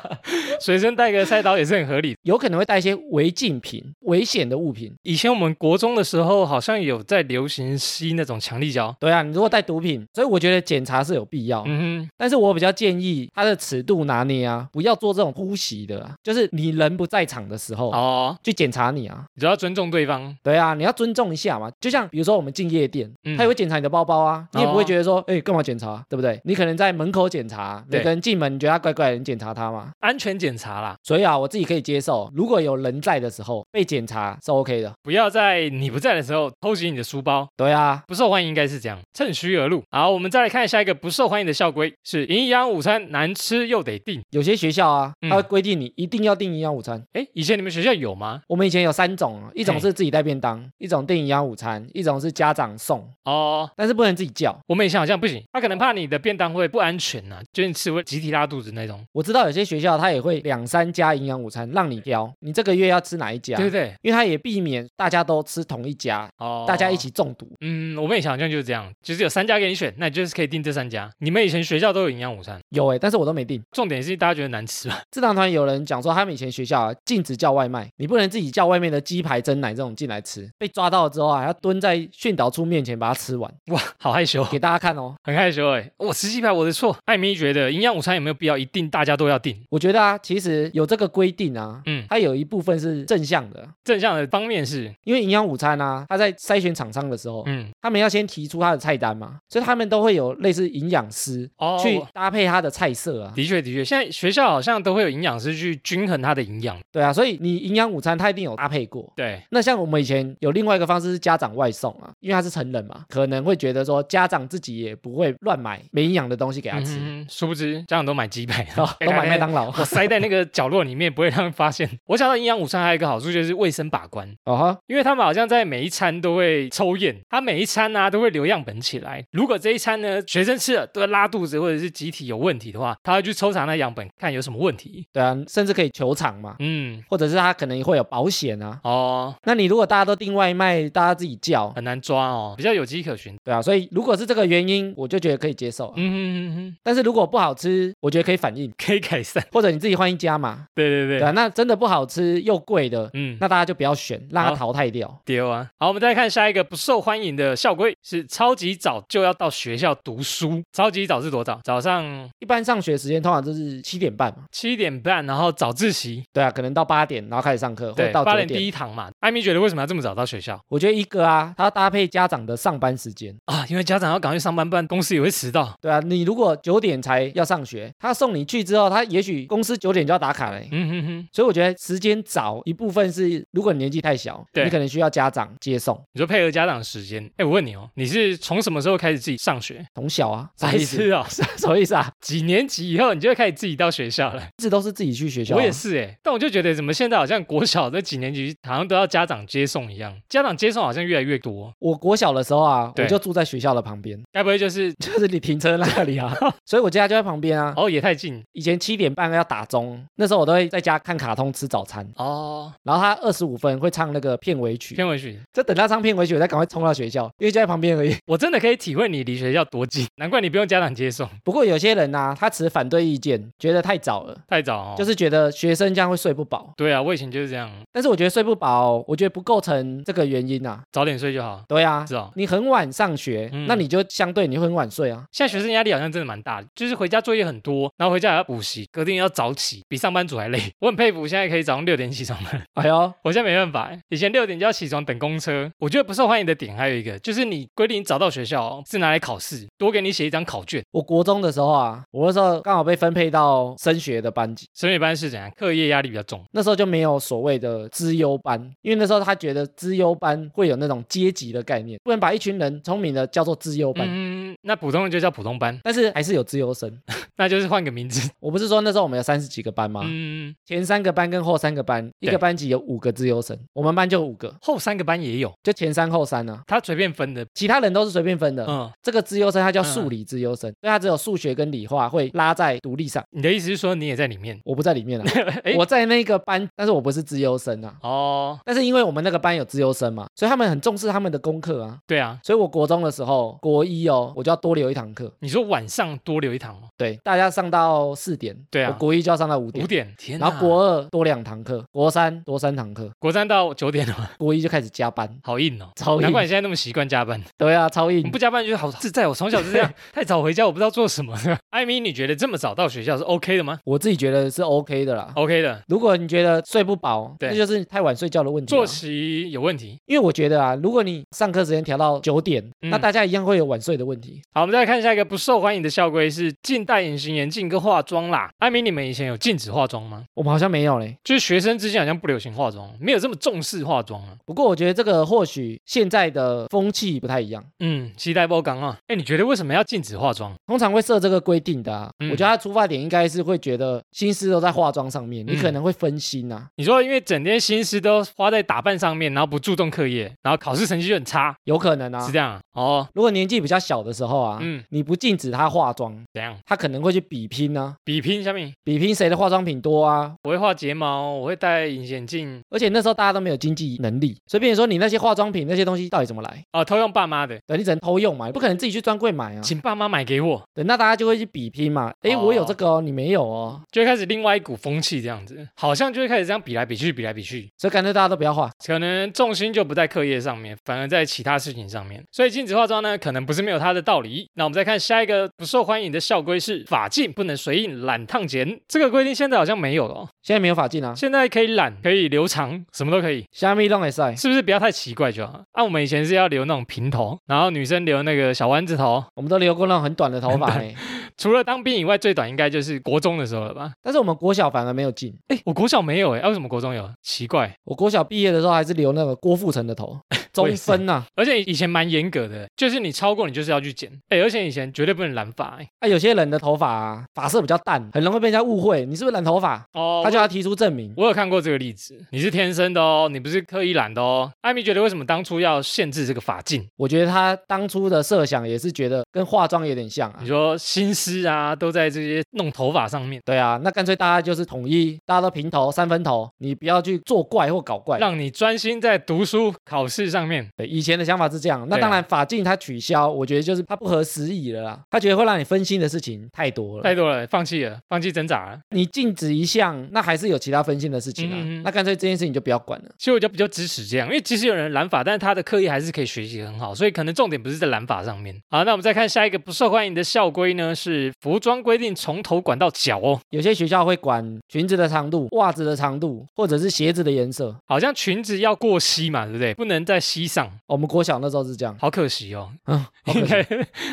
[0.60, 2.16] 随身带个菜刀也是很合理。
[2.24, 4.94] 有可能会带一些违禁品、危险的物品。
[5.04, 8.96] 以前我们国中的时候，好像有在流行吸那种强力胶。
[9.00, 11.64] 对啊，你如果带毒品，所以我觉得检查是有必要。
[11.66, 19.26] 嗯哼，但是我比较建议它的尺度拿捏啊，不要做这种突袭的啊，就是你人不在场的时候、哦，去检查你啊。
[19.36, 20.36] 你就要尊重对方。
[20.44, 21.72] 对啊，你要尊重一下嘛。
[21.80, 26.40] 就像比如说我们进夜店，嗯他也会检查你的包包啊，你也不会哦觉得说，哎、干嘛检查，对不对？
[26.44, 29.92] 你可能在门口检查，每个人进门你觉得他怪怪的，你检查他吗。
[30.00, 34.92] 安全检查啦，所以啊，我自己可以接受，如果有人在的时候被检查是 OK 的。
[35.02, 37.48] 不要在你不在的时候偷袭你的书包。
[37.56, 39.82] 对啊，不受欢迎应该是这样，趁虚而入。
[39.92, 44.22] 好，我们再来看下一个不受欢迎的校规是营养午餐难吃又得订。
[44.32, 47.02] 有些学校啊，嗯它会规定你一定要订营养午餐。
[47.14, 48.42] 哎，以前你们学校有吗？
[48.50, 54.58] 我们以前有三种啊，一种是自己带便当，一种订营养午餐，一种是家长送，哦，但是不能自己叫。
[54.68, 63.58] 我们以前好像不行，他可能怕你的便当会不安全呐、就是你吃会集体拉肚子那种，我知道有些学校它也会两三家营养午餐让你挑，你这个月要吃哪一家？
[63.58, 63.92] 对不对？
[64.04, 67.00] 因为它也避免大家都吃同一家，哦，大家一。
[67.00, 67.48] 起中毒。
[67.62, 71.10] 嗯，我们以前好像就是这样，就是有三家给你选，那你就是可以订这三家。
[71.20, 73.64] 你们以前学校都有营养午餐，有哎、但是我都没订。
[73.72, 75.02] 重点是大家觉得难吃吧？
[75.10, 80.46] 智囊团有人讲说，他们以前学校啊禁止叫外卖，你不能自己叫外面的鸡排、蒸奶这种进来吃。
[80.58, 85.16] 被抓到了之后啊，还要蹲在训导处面前把它吃完，哇，好害羞，给大家看哦。
[85.24, 85.90] 很害羞哎。
[85.96, 86.96] 我吃鸡排我的错。
[87.06, 89.58] 艾米觉得营养午餐有没有必要一定大家都要订？
[89.70, 103.34] 我觉得啊，其实有这个规定啊，嗯，它有一部分是正向的，正向的方面是，因为营养午餐啊，它在筛选厂商的时候，嗯，他们要先提出他的菜单嘛，所以他们都会有类似营养师哦，去搭配他的菜色啊。
[103.36, 106.78] 的确的确，现在学校好像都会有营养师去均衡他的营养。
[106.92, 109.12] 对啊，所以你营养午餐他一定有搭配过。
[109.16, 119.68] 对，那像我们以前有另外一个方式是家长外送啊，因为他是成人嘛，可能会觉得说家长自己也不会乱买没营养的东西给他吃，嗯殊不知家长都买鸡排，哦 都买麦当劳。
[119.78, 121.90] 我塞在那个角落里面，不会让人发现。
[122.08, 129.24] 我想到营养午餐还有一个好处就是卫生把关，哦哈，因为他们好像在每一餐都会抽验，他每一餐呢、都会留样本起来。
[129.32, 135.06] 如果这一餐呢学生吃了都会拉肚子或者是集体有问题的话，他会去抽查那样本看有什么问题。
[135.14, 138.80] 对啊，甚至可以求偿嘛，嗯，或者是他可能会有保险啊。
[138.84, 143.36] 哦，那你如果大家都订外卖，大家自己叫，很难抓哦，比较有迹可循。
[143.44, 145.94] 对啊，所以如果是这个原因，我就觉得可以接受、啊。
[145.96, 149.46] 嗯哼哼嗯哼，但是如果不好吃，我觉得可以反映，可以改善。
[149.52, 150.66] 或者你自己换一家嘛。
[150.74, 155.20] 对对对，对啊，那真的不好吃又贵的，嗯，那大家就不要选，让它淘汰掉。
[155.26, 155.70] 丢啊！
[155.80, 160.62] 好，我们再看下一个不受欢迎的校规是超级早就要到学校读书。
[160.72, 161.60] 超级早是多早？
[161.64, 168.60] 早上一般上学时间通常都是七点半嘛，七点半，然后早自习，对啊，可能到八点，然后开始上课，或对者，到八点第。
[168.60, 169.10] 一堂嘛。
[169.22, 173.36] 艾米觉得为什么要这么早到学校我觉得一个啊，它要搭配家长的上班时间。
[173.46, 173.66] 啊？
[173.70, 175.74] 因为家长要赶快上班，不然公司也会迟到。
[175.82, 180.60] 对啊，你如果九点才要上学，他送你去之后，他也许公司九点就要打卡了。
[180.72, 186.00] 嗯哼哼，所以我觉得时间早一部分是，如果你年纪太小，对你可能需要家长接送。
[186.14, 187.30] 你说配合家长时间。
[187.38, 189.86] 哎，我问你哦，你是从什么时候开始自己上学？
[189.94, 190.98] 从小啊，啥白意思？
[190.98, 192.12] 痴哦，什么意思啊？
[192.22, 194.42] 几年级以后你就会开始自己到学校了？
[194.58, 195.58] 一直都是自己去学校、啊。
[195.58, 206.29] 我也，是哎，但我就觉得怎么现在好像国小的几年级好像都要家长接送一样，家长接送好像越来越多，我国小的时候啊，我就住在学校的旁边，该不会就是 就是你停车那里啊，
[206.66, 207.74] 所以我家就在旁边啊。
[207.76, 212.72] 哦也太近以前七点半要打钟，那时候我都会在家看卡通吃早餐，哦？
[212.84, 218.16] 然后他二十五分会唱那个片尾曲，片尾曲，就等他唱片尾曲，我再赶快冲到学校，因为就在旁边而已。
[218.26, 224.96] 我真的可以体会你离学校多近， 难怪你不用家长接送，不过有些人呐、他持反对意见，觉得太早了，太早哦。
[224.98, 226.72] 就是是觉得学生这样会睡不饱。
[226.78, 230.84] 对啊，我以前就是这样，但是我觉得睡不饱，我觉得不构成这个原因啊。
[230.92, 231.64] 早点睡就好。
[231.68, 235.26] 对啊，是哦，你很晚上学，嗯那你就相对你会很晚睡啊。
[235.32, 240.60] 现在学生压力好像真的蛮大的，就是回家作业很多，然后回家还要补习，隔天要早起，比上班族还累。
[240.80, 245.70] 我很佩服现在可以早上六点起床的，哎呦， 我现在没办法欸，以前六点就要起床等公车。
[245.80, 250.84] 我觉得不受欢迎的点还有一个，就是你规定早到学校哦是拿来考试，多给你写一张考卷。
[250.92, 255.50] 我国中的时候啊，我那时候刚好被分配到升学的班级，升学班是怎样？
[255.56, 256.44] 课业压力比较重。
[256.52, 264.08] 那时候就没有所谓的资优班，因为那时候他觉得资优班会有那种阶级的概念，不能把一群人聪明的叫做资优班。
[264.10, 264.29] 嗯，
[264.62, 266.92] 那普通人就叫普通班，但是还是有资优生。
[267.38, 268.30] 那就是换个名字。
[268.42, 270.02] 我不是说那时候我们有三十几个班吗？
[270.04, 277.46] 嗯，前三个班跟后三个班，一个班级有五个资优生，我们班就五个，后三个班也有，就前三后三呢、他随便分的。
[277.54, 278.66] 其他人都是随便分的。
[278.68, 283.24] 嗯，这个资优生他叫嗯数理资优生，所以他只有数学跟理化会拉在独立上。
[283.32, 284.60] 你的意思是说你也在里面？
[284.66, 285.26] 我不在里面啊，
[285.64, 287.96] 哎，我在那个班，但是我不是资优生啊。
[288.02, 291.98] 哦，但是因为我们那个班有资优生嘛，所以他们很重视他们的功课啊。
[292.06, 295.32] 对啊，所以我国中的时候，国一哦，我就要多留一堂课。
[295.40, 299.88] 你说晚上多留一堂吗，对，大家上到四点，对啊我国一就要上到五点五。
[299.88, 305.90] 点，天哪，然后国二多两堂课，国三多三堂课，国三到九点了，国一就开始加班，好硬哦。
[305.96, 306.22] 超硬。
[306.22, 308.30] 难怪你现在那么习惯加班，对啊，超硬你。
[308.30, 309.28] 不加班就好自在。
[309.28, 311.36] 我从小就这样， 太早回家我不知道做什么。
[311.72, 315.32] 艾米，你觉得这么早到学校是 OK 的吗我自己觉得是 OK 的啦。
[315.36, 318.76] ？OK 的，如果你觉得睡不饱，对那就是太晚睡觉的问题啊。
[318.76, 319.98] 作息有问题。
[320.06, 324.39] 因为我觉得啊，如果你上课时间调到九点，嗯那大家一样会有晚睡的问题。
[324.54, 328.50] 好，我们再来看下一个不受欢迎的校规是禁戴隐形眼镜跟化妆啦。
[328.60, 330.24] 艾米，你们以前有禁止化妆吗？
[330.34, 331.18] 我们好像没有嘞。
[331.24, 334.30] 就是学生之间好像不流行化妆，没有这么重视化妆啊。
[334.46, 338.98] 不过我觉得这个或许现在的风气不太一样，嗯，期待波刚啊。
[339.08, 340.54] 哎，你觉得为什么要禁止化妆？
[340.68, 342.10] 通常会设这个规定的啊。
[342.20, 352.32] 嗯我觉得他出发点应该是会觉得心思都在化妆上面，你嗯可能会分心啊，你说因为整天心思都花在打扮上面，然后不注重课业，然后考试成绩就很差，有可能啊是。
[352.32, 352.62] 这样啊？
[352.74, 356.56] 哦，如果年纪比较小的时候啊，嗯你不禁止他化妆，怎样？
[356.66, 360.34] 他可能会去比拼啊，比拼下面，比拼谁的化妆品多啊。
[360.44, 366.64] 我会画睫毛，我会戴隐形眼镜，而且那时候大家都没有经济能力，所以变成说你那些化妆品那些东西到底怎么来？
[366.74, 369.62] 哦，偷用爸妈的，对，你只能偷用嘛，不可能自己去专柜买啊。
[369.62, 372.12] 请爸妈买给我，对，那大家就会去比拼嘛。
[372.22, 378.70] 哎，哦我有这个哦，你没有哦，就会开始另外一股风气，这样子，好像就会开始这样比来比去，比来比去，所以干脆大家都不要画。
[378.86, 382.24] 可能重心就不在课业上面，反而在其他事情上面。
[382.32, 384.19] 所以禁止化妆呢，可能不是没有它的道理。
[384.56, 393.46] 那我们再看下一个不受欢迎的校规是法禁不能随意染烫剪，这个规定现在好像没有了、哦，现在没有法禁啊，现在可以染，可以留长，什么都可以。
[393.52, 394.36] 虾米弄也晒。
[394.36, 395.62] 是不是不要太奇怪就好？
[395.72, 399.24] 啊，我们以前是要留那种平头，然后女生留那个小丸子头。
[399.36, 400.94] 我们都留过那种很短的头发呢，
[401.38, 403.92] 除了当兵以外，最短应该就是国中的时候了吧？
[404.02, 405.34] 但是我们国小反而没有进。
[405.48, 407.10] 哎，我国小没有哎、啊为什么国中有？
[407.22, 410.18] 奇怪，我国小毕业的时候还是留那个郭富城的头，
[410.68, 414.12] 中分呐、而且以前蛮严格的，就是你超过你就是要去剪。
[414.30, 415.90] 哎，而且以前绝对不能染发、哎。
[416.00, 416.08] 啊。
[416.08, 421.14] 有些人的头发啊，发色比较淡，很容易被人家误会你是不是染头发，哦，他就要提出证明。
[421.16, 424.52] 我有看过这个例子，你是天生的哦，你不是刻意染的哦。
[424.62, 426.88] 艾米觉得为什么当初要限制这个发镜？
[426.98, 430.48] 我觉得他当初的设想也是觉得跟化妆有点像啊你。
[430.48, 438.18] 说心思啊，都在这些弄头发上面，对啊，那干脆大家就是统一，大家都平头、三分头，你不要去作怪或搞怪。
[438.18, 441.86] 让你专心在读书考试上面，对，以前的想法是这样。
[441.90, 445.00] 那当然，法禁它取消，我觉得就是它不合时宜了啦。
[445.10, 447.04] 他觉得会让你分心的事情太多了。
[447.04, 448.80] 太多了，放弃了，放弃挣扎了。
[448.90, 451.56] 你禁止一项，那还是有其他分心的事情啊。
[451.56, 453.10] 嗯嗯嗯那干脆这件事情就不要管了。
[453.18, 458.56] 其实我就比较支持这样，因为其实有人染发，但是他的刻意还是可以学习很好，所以可能重点不是在染发上面。
[458.70, 467.76] 好，那我们再看下一个不受欢迎的校规呢，是服装规定从头管到脚哦，有些学校会管裙子的长度、袜子的长度，或者是鞋子的颜色。
[467.86, 469.74] 好像裙子要过膝嘛，对不对？
[469.74, 472.70] 不能在膝上，我们国小那时候是这样，好可惜哦。
[472.86, 473.40] 嗯， 好可惜。
[473.40, 473.58] 应该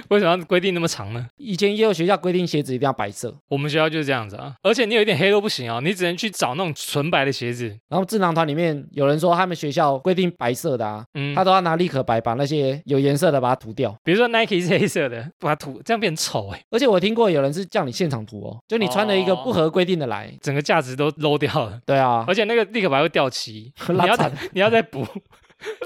[0.09, 1.27] 为什么要规定那么长呢？
[1.37, 7.69] 以前也有学校规定鞋子一定要白色，我们学校就是这样子啊，而且你有一点黑都不行哦，你只能去找那种纯白的鞋子。
[7.89, 13.95] 然后智囊团里面有人说他们学校规定白色的啊，嗯，他都要拿立可白把那些有颜色的把它涂掉。
[14.03, 19.43] 比如说 Nike 是黑色的，把它涂，这样变丑哎，而且我听过有人是叫你现场涂哦，就你穿了一个哦。
[19.45, 25.07] 不合规定的来，整个价值都 low 掉了，对啊，而且那个立可白会掉漆， 你要再你要再补。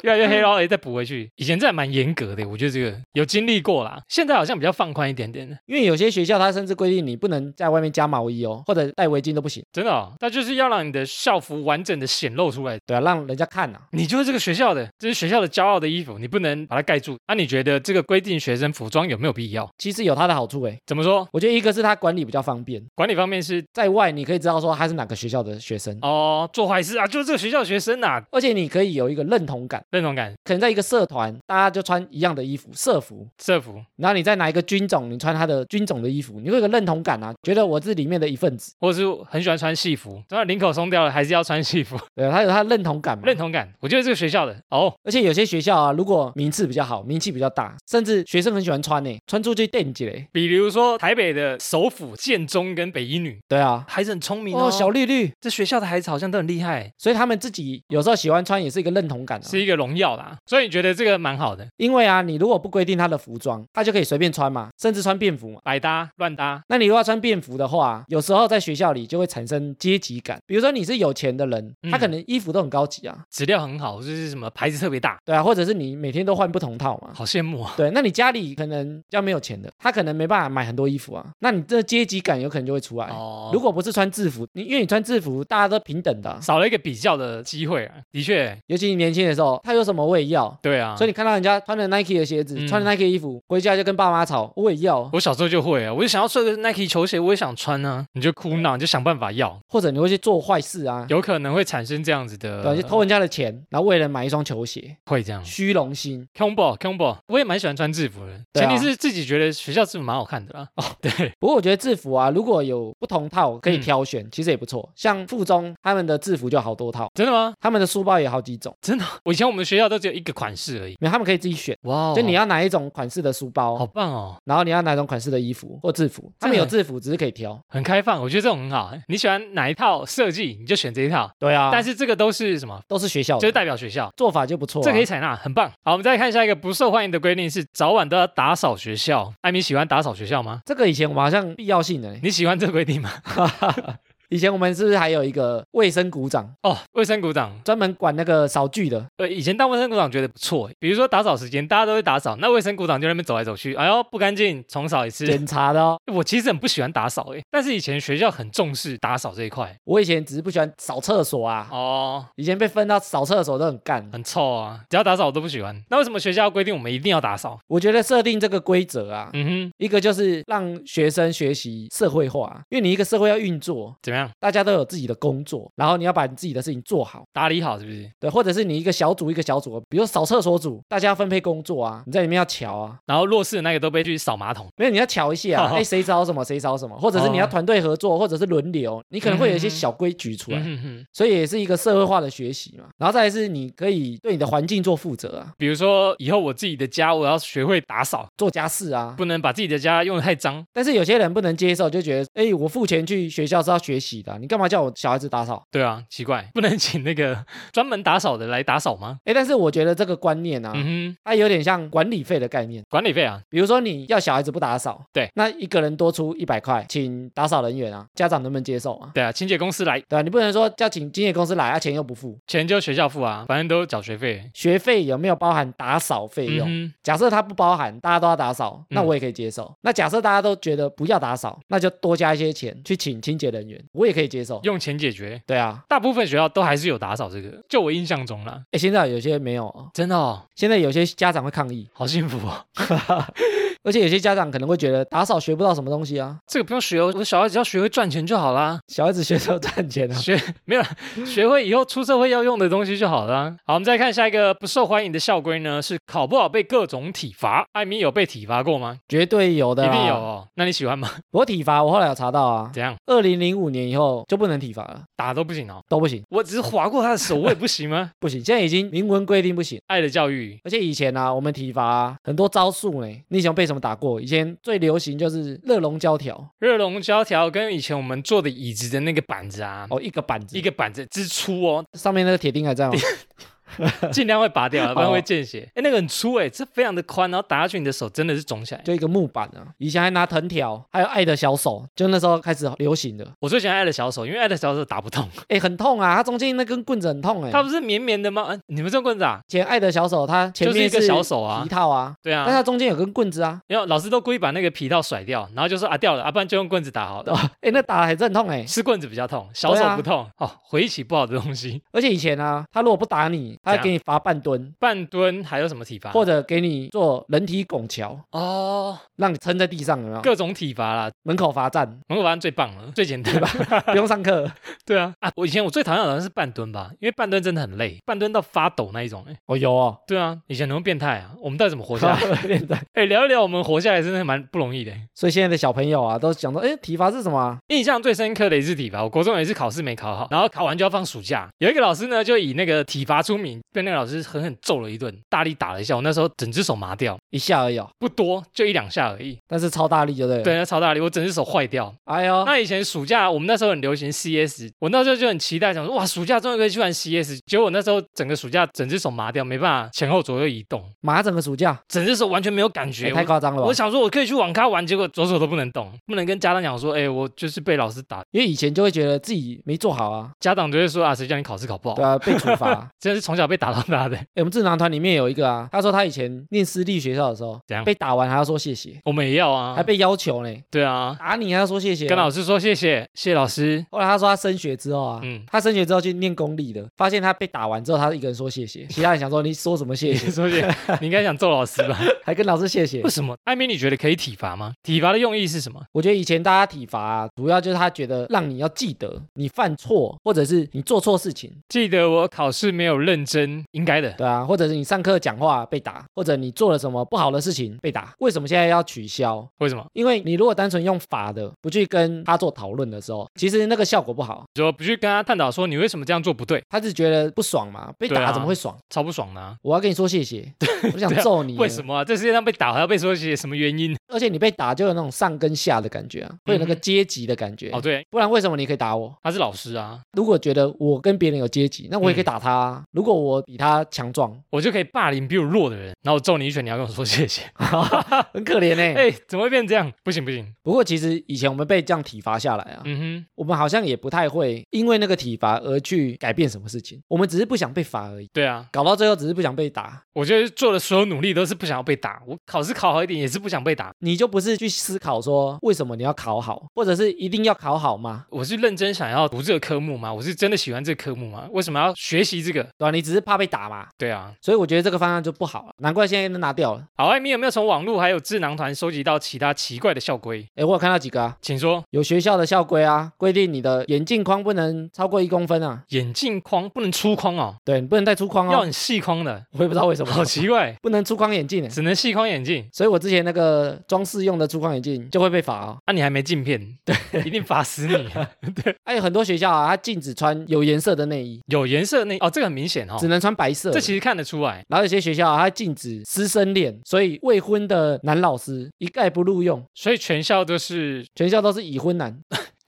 [0.03, 1.31] 越来越黑，然后哎再补回去。
[1.37, 4.01] 以前这还蛮严格的，我觉得这个有经历过啦。
[4.09, 10.13] 现在好像比较放宽一点点的，因为有些学校它甚至规定你不能在外面加毛衣哦，或者戴围巾都不行，真的、哦。
[10.21, 13.81] 那就是要让你的校服完整的显露出来，对啊，让人家看啊。
[13.93, 17.17] 你就是这个学校的，这是学校的骄傲的衣服，你不能把它盖住。
[17.29, 19.69] 那、你觉得这个规定学生服装有没有必要？
[19.79, 21.27] 其实有它的好处诶，怎么说？
[21.33, 29.83] 我觉得一个是它管理比较方便，管理方面是在外你可以知道说他是哪个学校的学生，哦，做坏事啊，就是这个学校的学生啊，而且你可以有一个认同感。
[29.91, 43.25] 认同感，可能在一个社团，大家就穿一样的衣服，社服，社服，然后你再拿一个军种，你穿他的军种的衣服，你会有个认同感啊，觉得我是里面的一份子，或者是很喜欢穿戏服，当然领口松掉了，还是要穿戏服， 对，他有他的认同感嘛。
[43.27, 43.69] 认同感。
[43.81, 44.57] 我觉得这个学校的。
[44.71, 50.27] 哦，而且有些学校啊，如果名次比较好，名气比较大，甚至学生很喜欢穿呢，穿出去垫起嘞。
[50.33, 59.43] 比如说台北的首府建中跟北一女，对啊，孩子很聪明哦，小绿绿，这学校的孩子好像都很厉害，所以他们自己有时候喜欢穿也是一个认同感啊。
[59.51, 60.37] 是一个荣耀啦。
[60.47, 65.61] 所以你觉得这个蛮好的，因为啊，你如果不规定他的服装，他就可以随便穿嘛，甚至穿便服嘛。
[65.65, 70.39] 百搭乱搭，那你如果要穿便服的话，有时候在学校里就会产生阶级感。
[70.47, 77.11] 比如说你是有钱的人，他可能衣服都很高级啊，质量很好，就是什么牌子特别大，对啊，或者是你每天都换不同套嘛。
[77.15, 77.75] 好羡慕啊。
[77.77, 83.07] 对，那你家里可能比较没有钱的，他可能没办法买很多衣服啊，那你这阶级感有可能就会出来。
[83.09, 90.57] 哦，如果不是穿制服，你因为你穿制服，大家都平等的啊、少了一个比较的机会啊，的确，尤其你年轻的时候，他有什么我也要。
[90.63, 90.97] 对啊。
[90.97, 95.09] 所以你看到人家穿着 Nike 的鞋子，嗯穿着 Nike 的衣服，回家就跟爸妈吵，我也要。
[95.13, 105.45] 我小时候就会啊，我就想要穿个 Nike 球鞋，我也想穿啊，你就哭闹，你就想办法要，或者你会去做坏事啊，有可能会产生这样子的，对，就偷人家的钱，然后为了买一双球鞋，会这样。
[105.45, 106.27] 虚荣心。
[106.37, 110.69] combo combo，我也蛮喜欢穿制服的，前提是自己觉得学校制服蛮好看的啦。
[110.77, 114.89] 哦， 对，不过我觉得制服啊，如果有不同套可以嗯挑选，其实也不错。
[114.95, 117.53] 像附中他们的制服就好多套，真的吗？
[117.61, 119.05] 他们的书包也好几种，真的？
[119.31, 120.97] 我以前我们学校都只有一个款式而已。
[120.99, 127.57] 没有他们可以自己选，哇哦，就你要哪一种款式的书包，好棒哦，然后你要哪种款式的衣服或制服，他们有制服，只是可以挑。
[127.69, 128.91] 很开放，我觉得这种很好。
[129.07, 131.31] 你喜欢哪一套设计，你就选这一套。
[131.39, 132.81] 对啊，但是这个都是什么？
[132.89, 134.11] 都是学校的，就是代表学校。
[134.17, 135.71] 做法就不错啊、这可以采纳，很棒。
[135.85, 139.33] 好，我们再看下一个不受欢迎的规定是早晚都要打扫学校。
[139.43, 140.61] 艾米喜欢打扫学校吗？
[140.67, 143.13] 这个以前我们好像必要性的，你喜欢这个规定吗？
[144.31, 149.05] 以前我们是不是还有一个卫生股长，哦，卫生股长，专门管那个扫具的？
[149.17, 155.27] 呃，以前当卫生股长觉得不错，比如说打扫时间，大家都会打扫，那卫生股长就在那边走来走去，哎呦不干净，重扫一次。
[155.27, 155.99] 检查的哦。
[156.15, 159.75] 我其实很不喜欢打扫诶，但是以前学校很重视打扫这一块。
[159.85, 164.09] 我以前只是不喜欢扫厕所啊，哦，以前被分到扫厕所都很干。
[164.13, 165.77] 很臭啊，只要打扫我都不喜欢。
[165.91, 167.59] 那为什么学校规定我们一定要打扫？
[167.67, 174.20] 我觉得设定这个规则啊，嗯哼，一个就是让学生学习社会化，因为你一个社会要运作，怎么样？
[174.39, 177.25] 大家都有自己的工作，然后你要把你自己的事情做好。
[177.33, 178.11] 打理好是不是？
[178.19, 184.67] 对，或者是你一个小组一个小组，比如扫厕所组，大家要分配工作啊，你在里面要瞧啊，然后弱势的那个都被去扫马桶。
[184.77, 192.85] 没有你要瞧一下、啊，好 哎，谁找什么谁找什么，或者是你要哦团队合作，或者是轮流，你可能会有一些小规矩出来，嗯哼哼，所以也是一个社会化的学习嘛。
[192.99, 199.15] 然后再来是你可以对你的环境做负责啊，比如说以后我自己的家，我要学会打扫，做家事啊。
[199.17, 200.65] 不能把自己的家用的太脏。
[200.73, 205.63] 但是有些人不能接受，就觉得，哎，我付钱去学校是要学习的啊、你干嘛叫我小孩子打扫？
[205.71, 209.19] 对啊，奇怪，不能请那个 专门打扫的来打扫吗？
[209.25, 212.83] 哎，但是我觉得这个观念啊，嗯哼，它有点像管理费的概念。
[212.91, 219.11] 管理费啊，比如说你要小孩子不打扫，对，那一个人多出一百块，请打扫人员啊，家长能不能接受啊？
[219.15, 224.43] 对啊，清洁公司来，对啊，你不能说叫请清洁公司来啊，钱又不付，钱就学校付啊，反正都缴学费。
[224.55, 226.67] 学费有没有包含打扫费用？
[226.69, 229.75] 嗯假设它不包含，大家都要打扫，那嗯我也可以接受。
[229.83, 233.83] 那假设大家都觉得不要打扫，那就多加一些钱去请清洁人员。
[234.01, 234.59] 我我也可以接受。
[234.63, 235.43] 用钱解决。
[235.47, 242.65] 对啊，大部分学校都还是有打扫这个，就我印象中啦，哎，现在有些没有哦，真的哦，现在有些家长会抗议，好幸福哦。
[243.83, 248.79] 而且有些家长可能会觉得打扫学不到什么东西啊，这个不用学哦，我的小孩只要学会赚钱就好啦。
[248.89, 250.15] 小孩子学着赚钱啊。
[250.15, 250.89] 学没有啦
[251.25, 253.57] 学会以后出社会要用的东西就好了啊。
[253.67, 257.65] 好，我们再看下一个不受欢迎的校规呢，是考不好被各种体罚。
[257.73, 258.99] 艾米有被体罚过吗？
[259.09, 260.15] 绝对有的，一定有。
[260.15, 260.47] 哦。
[260.57, 261.09] 那你喜欢吗？
[261.31, 265.81] 我体罚，我后来有查到啊，怎样二零零五年以后就不能体罚了，打都不行哦？
[265.89, 268.11] 都不行，我只是划过他的手，我也不行吗？
[268.21, 269.81] 不行，现在已经明文规定不行。
[269.87, 274.21] 爱的教育，而且以前啊，我们体罚、啊、很多招数呢，你以前被什么打过？
[274.21, 282.95] 以前最流行就是热熔胶条，热熔胶条跟以前我们坐的椅子的那个板子啊，哦，一个板子，一个板子之粗哦，上面那个铁钉还在吗？
[284.13, 285.69] 尽量会拔掉，不然哦会见血。
[285.75, 288.81] 哎，那个很粗哎，这非常的宽，然后打下去你的手真的是肿起来。
[288.83, 293.27] 就一个木板啊，以前还拿藤条，还有爱的小手，就那时候开始流行的。
[293.41, 297.51] 我最喜欢爱的小手，因为爱的小手打不痛， 哎，很痛啊，它中间那根棍子很痛哎。
[297.51, 298.47] 它不是绵绵的吗？
[298.49, 299.41] 嗯，你们这棍子啊？
[299.49, 303.61] 以前爱的小手，它前面就是一个小手啊皮套啊，对啊但，它中间有根棍子啊。
[303.67, 307.33] 然后老师都故意把那个皮套甩掉，然后就说啊掉了啊，不然就用棍子打好了。
[307.33, 308.67] 哦， 哎，那打还是很痛哎。
[308.67, 310.51] 是棍子比较痛，小手不痛、哦。
[310.63, 316.11] 回忆起不好的东西，而且以前啊，他如果不打你，他会给你罚半蹲，半蹲还有什么体罚？
[316.11, 320.21] 或者给你做人体拱桥，哦，让你撑在地上，有没有？
[320.23, 323.49] 各种体罚啦，门口罚站，门口罚站最棒了，最简单吧？
[323.93, 324.51] 不用上课。
[324.87, 329.37] 对啊，啊，我以前我最讨厌好像是半蹲吧，因为半蹲真的很累，半蹲到发抖那一种、欸。
[329.47, 332.21] 哦，有哦，对啊，以前那么变态啊，我们到底怎么活下来？
[332.47, 334.93] 变态， 哎、聊一聊我们活下来真的蛮不容易的。
[335.15, 337.59] 所以现在的小朋友啊，都讲到，哎，体罚是什么啊？
[337.69, 349.39] 印象最深刻的一次体罚，我国中有一次考试没考好，然后考完就要放暑假，有一个老师呢就以那个体罚出名，被那个老师狠狠揍了一顿，大力打了一下，我那时候整只手麻掉，一下而已哦，不多，就一两下而已。
[349.49, 350.43] 但是超大力，就对了。
[350.43, 351.93] 对，那超大力，我整只手坏掉。
[352.05, 357.41] 哎呦，那以前暑假我们那时候很流行 CS，我那时候就很期待，想说哇，暑假终于可以去玩 CS。
[357.47, 363.09] 结果我那时候整个暑假整只手麻掉，没办法前后左右移动，麻整个暑假，整只手完全没有感觉。
[363.09, 363.75] 也太夸张了吧我我？
[363.75, 368.23] 想说我可以去网咖玩，结果左手都不能动，不能跟家长讲说，哎，我就是被老师打。
[368.31, 371.97] 因为以前就会觉得自己没做好啊，家长就会说啊，谁叫你考试考不好？
[371.97, 372.71] 对啊，被处罚。
[373.01, 374.17] 真的是从小被打到大的。
[374.17, 382.09] 哎，我们智囊团里面有一个啊，他说他以前念私立学校的时候怎样，被打完还要说谢谢，我们也要啊还，被要求呢，对啊，打你还要说谢谢啊。
[382.09, 383.85] 跟老师说谢谢，谢谢老师。
[383.91, 391.99] 后来他说他升学之后啊，嗯他升学之后去念公立的，发现他被打完之后，他一个人说谢谢，其他人想说你说什么谢谢，说谢谢， 你应该想揍老师吧？
[392.25, 393.11] 还跟老师谢谢为。
[393.11, 393.37] 什么？
[393.45, 394.73] 艾米，你觉得可以体罚吗？
[394.83, 395.81] 体罚的用意是什么？
[395.93, 404.11] 我觉得以前大家体罚啊，主要就是他觉得让你要记得你犯错，或者是你做错事情，记得我考试没有认真，应该的。
[404.15, 408.13] 对啊，或者是你上课讲话被打，或者你做了什么不好的事情被打。
[408.19, 409.47] 为什么现在要取消？
[409.59, 409.87] 为什么？
[409.93, 414.45] 因为你如果单纯用法的，不去跟他做讨论的时候，其实那个效果不好。
[414.53, 418.77] 就不去跟他探讨说你为什么这样做不对，他是觉得不爽嘛，被对啊打怎么会爽？
[418.91, 419.55] 超不爽的、啊。
[419.63, 420.53] 我要跟你说谢谢，
[420.93, 421.57] 我想揍你。
[421.57, 421.85] 为什？
[421.85, 422.05] 么啊？
[422.05, 423.97] 这世界上被打还要被说谢谢，什么原因？
[424.13, 427.71] 而且你被打就有那种上跟下的感觉啊，会有那个阶级的感觉。
[427.71, 429.15] 哦，对，不然为什么你可以打我？
[429.23, 432.83] 他是老师啊，如果觉得我跟别人有阶级，那我也可以嗯打他、啊。
[432.93, 437.43] 如果我比他强壮，我就可以霸凌比我弱的人，然后我揍你一拳，你要跟我说谢谢。
[438.33, 439.91] 很可怜呢、 哎、怎么会变这样？
[440.03, 440.47] 不行不行。
[440.63, 448.29] 不过其实以前我们被这样体罚下来啊，嗯哼我们好像也不太会因为那个体罚而去改变什么事情，我们只是不想被罚而已。
[448.33, 452.23] 对啊，搞到最后只是不想被打，我觉得做的所有努力都是不想要被打。
[452.27, 453.93] 我考试考好一点也是不想被打。
[454.01, 458.27] 你就不是去思考说为什么你要考好，或者是一定要考好吗？
[458.31, 460.13] 我是认真想要读这个科目吗？
[460.13, 461.49] 我是真的喜欢这个科目吗？
[461.53, 462.63] 为什么要学习这个？
[462.63, 466.85] 对吧、你只是怕被打嘛，对啊，所以我觉得这个方案就不好了，难怪现在都拿掉了。
[466.97, 470.47] 好，艾米有没有从网络还有智囊团收集到其他奇怪的校规？
[470.55, 471.83] 哎，我有看到几个啊，请说。
[471.91, 482.67] 有学校的校规啊，规定你的眼镜框不能超过一公分啊，眼镜框不能粗框哦，对你不能戴粗框哦，要很细框的，我也不知道为什么好奇怪，不能粗框眼镜欸，只能细框眼镜。
[482.73, 485.79] 所以我之前那个装饰用的粗框眼镜就会被罚哦。
[485.85, 488.09] 啊，你还没镜片，对，一定罚死你。
[488.53, 493.71] 对还有很多学校啊，它禁止穿有颜色的内衣，有颜色内哦，这个很明显哦只，能穿白色。
[493.71, 494.65] 这其实看得出来。
[494.69, 502.19] 然后有些学校啊，它禁止师生恋，所以未婚的男老师一概不录用，所以全校都是全校都是已婚男。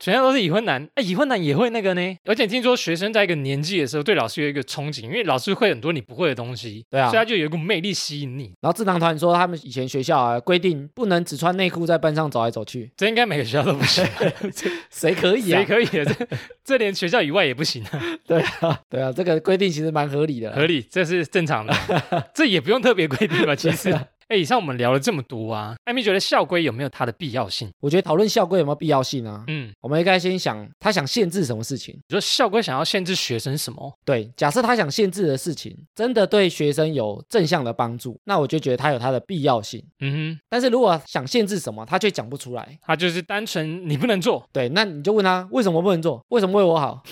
[0.03, 2.17] 全校都是已婚男，哎，已婚男也会那个呢。
[2.25, 8.51] 而且听说学生在一个年纪的时候，对老师有一个憧憬，因为老师会很多你不会的东西，对啊所以他就有一股魅力吸引你。
[8.59, 14.05] 然后智囊团说，他们以前学校啊规定不能只穿内裤在班上走来走去，这应该每个学校都不行，
[14.91, 15.65] 谁可以啊谁？
[15.65, 16.03] 可以啊？
[16.03, 16.27] 这
[16.65, 20.51] 这连学校以外也不行啊， 对啊，对啊，这个规定其实蛮合理的。
[20.51, 21.73] 合理，这是正常的，
[22.35, 23.55] 这也不用特别规定吧？
[23.55, 27.69] 其实，哎，以上我们聊了这么多啊，艾米觉得校规有没有它的必要性？
[27.79, 29.43] 我觉得讨论校规有没有必要性啊？
[29.47, 31.93] 嗯，我们应该先想他想限制什么事情。
[32.07, 33.93] 你说校规想要限制学生什么？
[34.05, 39.83] 对，假设他想限制的事情真的对学生有正向的帮助，那我就觉得他有他的必要性。
[39.99, 46.23] 嗯哼，但是如果想限制什么，他却讲不出来，他就是单纯你不能做，对，那你就问他为什么不能做？
[46.29, 47.03] 为什么为我好？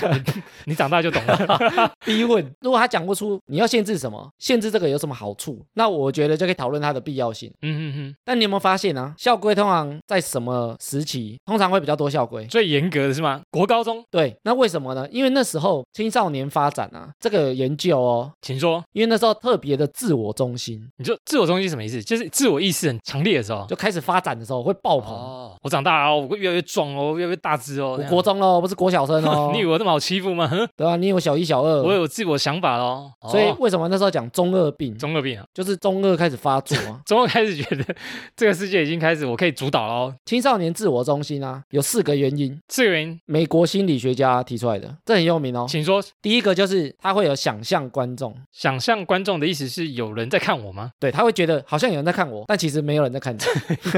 [0.64, 1.94] 你长大就懂了。
[2.04, 2.40] 逼问。
[2.60, 7.50] 如果他讲不出你要限制什么，限制这个有什么好处，那我觉得就可以讨论它的必要性。
[7.62, 9.14] 嗯哼哼，但你有没有发现啊？
[9.16, 12.44] 校规通常在什么时期通常会比较多校规？
[12.44, 13.40] 最严格的是吗？
[13.50, 15.08] 国高中，对，那为什么呢？
[15.10, 18.84] 因为那时候青少年发展啊，这个研究哦，请说。
[18.92, 22.02] 因为那时候特别的自我中心你说自我中心什么意思？
[22.02, 23.64] 就是自我意识很强烈的时候。
[23.68, 25.14] 就开始发展的时候会爆棚。
[25.14, 27.98] 哦，我长大了哦，我越来越壮哦，越来越大只哦。
[27.98, 30.46] 我国中喽，不是国小生哦 你以，为我这么好欺负吗？
[30.48, 33.10] 哼对啊，你有小一、小二，我有自我想法喽。
[33.28, 36.98] 所以哦为什么那时候讲中二病，中二病啊，就是中二开始发作啊？
[37.04, 37.84] 怎么开始觉得
[38.34, 40.14] 这个世界已经开始我可以主导了哦。
[40.24, 45.66] 青少年自我中心啊，有四个原因，这个原因，美国心理学家提出来的，这很有名哦。
[45.68, 46.02] 请说。
[46.22, 50.92] 第一个就是他会有想象观众，想象观众的意思是有人在看我吗？
[50.98, 53.40] 对他会觉得好像有人在看我，但其实没有人在看你，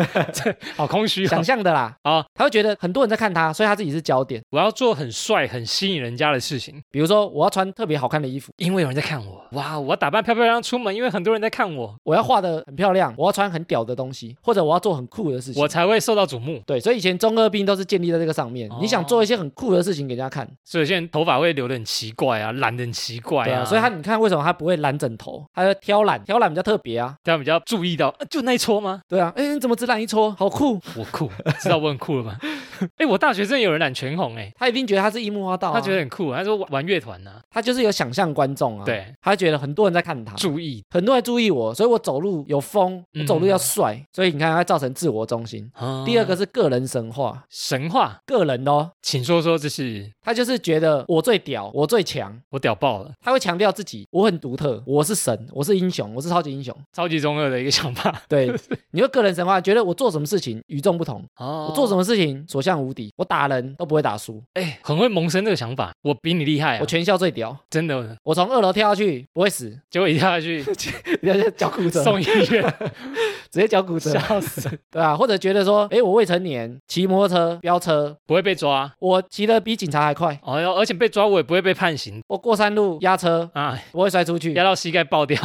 [0.77, 1.43] 好空虚想哦。
[1.43, 1.95] 象的啦。
[2.03, 4.43] 啊，他会觉得很多人在看他，所以他自己是焦点。
[4.51, 9.45] 我要做很帅、很吸引人家的事情，比如说，我要穿特别好看的衣服，因为有人在看我。
[9.53, 15.63] 哇，我要打扮漂漂亮亮出门，因为很多人在看我，我要画的很漂亮，我要穿很屌的东西，或者我要做很酷的事情。
[15.63, 16.61] 我才会受到瞩目。
[16.67, 18.69] 对，所以以前中二病都是建立在这个上面。
[18.71, 23.47] 哦你想做一些很酷的事情给人家看，所以有些人头发会留得很奇怪啊，染得很奇怪啊。
[23.47, 27.15] 对啊，所以他你看为什么他不会染枕头，他要挑染，挑染比较特别啊。
[27.23, 29.01] 这样比较注意到，呃就那一撮吗？
[29.09, 30.33] 对啊，哎，你怎么只染一撮？
[30.33, 30.81] 好酷！
[30.97, 31.31] 我酷，
[31.61, 32.37] 知道我很酷了吗？
[32.99, 40.83] 哎，我大学真的有人染全红哎、他一定觉得他是樱木花道、啊，他觉得很酷，他说玩玩乐团呢、他就是有想象观众啊。，对，他觉得很多人在看他，注意。
[40.91, 45.71] 很多人注意我，所以我走路有风，我走路要帅，所以你看，它造成自我中心。
[45.75, 46.05] 啊。
[46.05, 50.11] 第二个是个人神话，神话，个人哦，请说说，这是。
[50.25, 56.75] 他就是觉得我最屌，我最强，我屌爆了，他会强调自己，我很独特，我是神，我是英雄，我是超级英雄。
[56.93, 58.23] 超级中二的一个想法。
[58.29, 58.53] 对，
[58.93, 61.67] 你会个人神话，觉得我做什么事情与众不同，哦。
[61.69, 66.79] 我做什么事情所向无敌，我打人都不会打输，哎，很会萌生这个想法，我比你厉害啊！
[66.81, 70.65] 我全校最屌，真的，我从二楼跳下去不会死，结果一跳下去
[71.21, 72.75] 人家脚骨折，送医院，
[73.51, 78.91] 直接脚骨折，笑死， 对啊，或者觉得说，哎，我未成年，骑摩托车飙车，不会被抓。
[78.99, 85.41] 我骑的比警察还快，哦哟，而且被抓我也不会被判刑我过山路压车啊，不会摔出去，压到膝盖爆掉，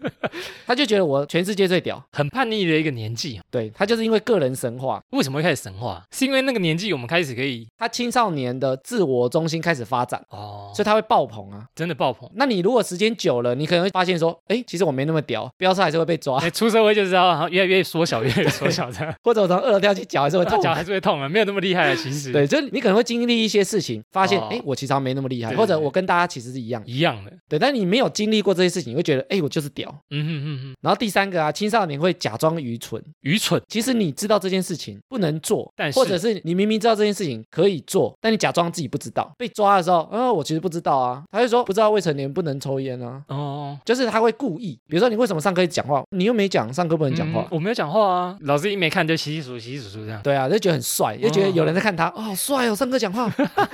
[0.66, 2.02] 他就觉得我全世界最屌。
[2.12, 3.40] 很叛逆的一个年纪。
[3.50, 6.02] 对他就是因为个人神话，为什么会开始神话？
[6.12, 11.66] 是因为那个年纪我们开始可以他青少年的自我中心开始发展，哦，所以他会爆棚啊。
[11.74, 12.30] 真的爆棚。
[12.34, 20.60] 那你如果时间久了，你可能会发现说，哎，其实我没那么屌，飙车还是会被抓，哎，出社会就知道，然后越来越缩小，越来越缩小，这样 或者我从二楼跳去脚还是会痛。
[20.62, 26.82] 脚还是会痛啊，没有那么厉害啊，其实对，就是你可能会经历一些事情，发现哦哎、我其实没那么厉害，对或者我跟大家其实是一样。
[26.84, 27.32] 一样的。
[27.48, 29.88] 对，但你没有经历过这些事情，你会觉得哎、我就是屌。
[30.10, 39.32] 嗯哼哼哼，然后第三个啊，青少年会假装愚蠢，愚蠢，其实你知道这件事情不能做，但是或者是你明明知道这件事情可以做，但你假装自己不知道。
[39.38, 41.22] 被抓的时候，啊，我其实不知道啊。
[41.30, 47.42] 他就说不知道未成年不能抽烟啊，哦，就是他会故意，比如说你为什么上课讲话，你又没讲上课不能讲话。
[47.42, 50.22] 嗯我没有讲话啊，老师一没看就洗洗数洗洗数数这样。
[50.22, 53.30] 对啊，就觉得很帅，就觉得有人在看他，哦，好帅哦，上课讲话，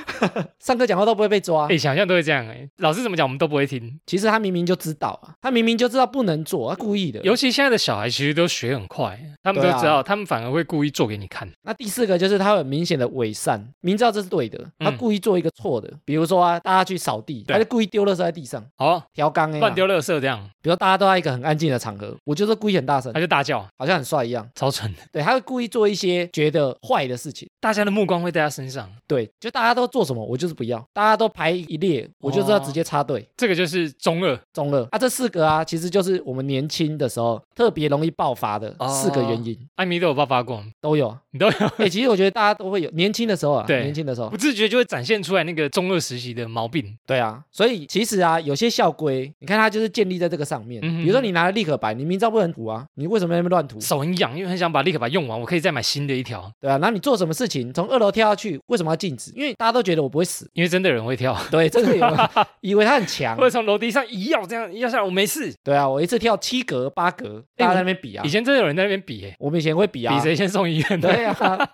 [0.61, 1.67] 上课讲话都不会被抓。
[1.69, 3.99] 哎，想象都会这样哎，老师怎么讲我们都不会听。
[4.07, 7.21] 其实他明明就知道啊，他明明就知道不能做，他故意的。
[7.23, 11.49] 尤其现在的小孩其实都学很快，他们都知道，他们反而会故意做给你看。
[11.63, 24.49] 那第四个就是他有很明显的伪善，明知道这是对的，他嗯故意做一个错的，比如说啊，大家去扫地，对他就故意丢垃圾在地上，好，调缸哎，乱丢垃圾这样，比如大家都在一个很安静的场合，我就是故意很大声他，就大叫，好像很帅一样。
[24.55, 24.99] 超蠢的。
[25.13, 27.49] 对，他会故意做一些觉得坏的事情。
[27.61, 33.29] 大家的目光会在他身上，对，就大家都做什么，我就是不要；大家都排一列，我就是要直接插队。
[33.37, 34.39] 这个就是中二。
[34.53, 41.17] 中二啊，这四个啊，其实就是我们年轻的时候特别容易爆发的哦四个原因，艾米都有爆发过，都有。
[41.37, 46.97] 你都有哎、 其实我觉得大家都会有，年轻的时候啊，对年轻的时候不，自觉就会展现出来那个中二时期的毛病。
[47.05, 50.81] 对啊，所以其实啊，有些校规，你看它就是建立在这个上面。
[50.83, 53.79] 嗯比如说你拿了立可白，你明知道不能涂啊，你为什么在那边乱涂？
[53.81, 56.51] 手很痒，因为很想把立可白用完，我可以再买新的一条。
[56.61, 59.31] 对啊，然后你做什么事情，从二楼跳下去，为什么要禁止？
[59.35, 62.29] 因为大家都觉得我不会死，因为真的有人会跳，对，真的有人
[62.63, 63.43] 以为他很强或。
[63.43, 65.53] 者从楼梯上一跃这样一跃下来，我没事。
[65.63, 68.29] 对啊，我一次跳七格八格，大家在那边比啊以。
[68.29, 71.09] 前真的有人在那边比，哎，我们以前会比啊，比谁先送医院的。
[71.35, 71.69] 对啊。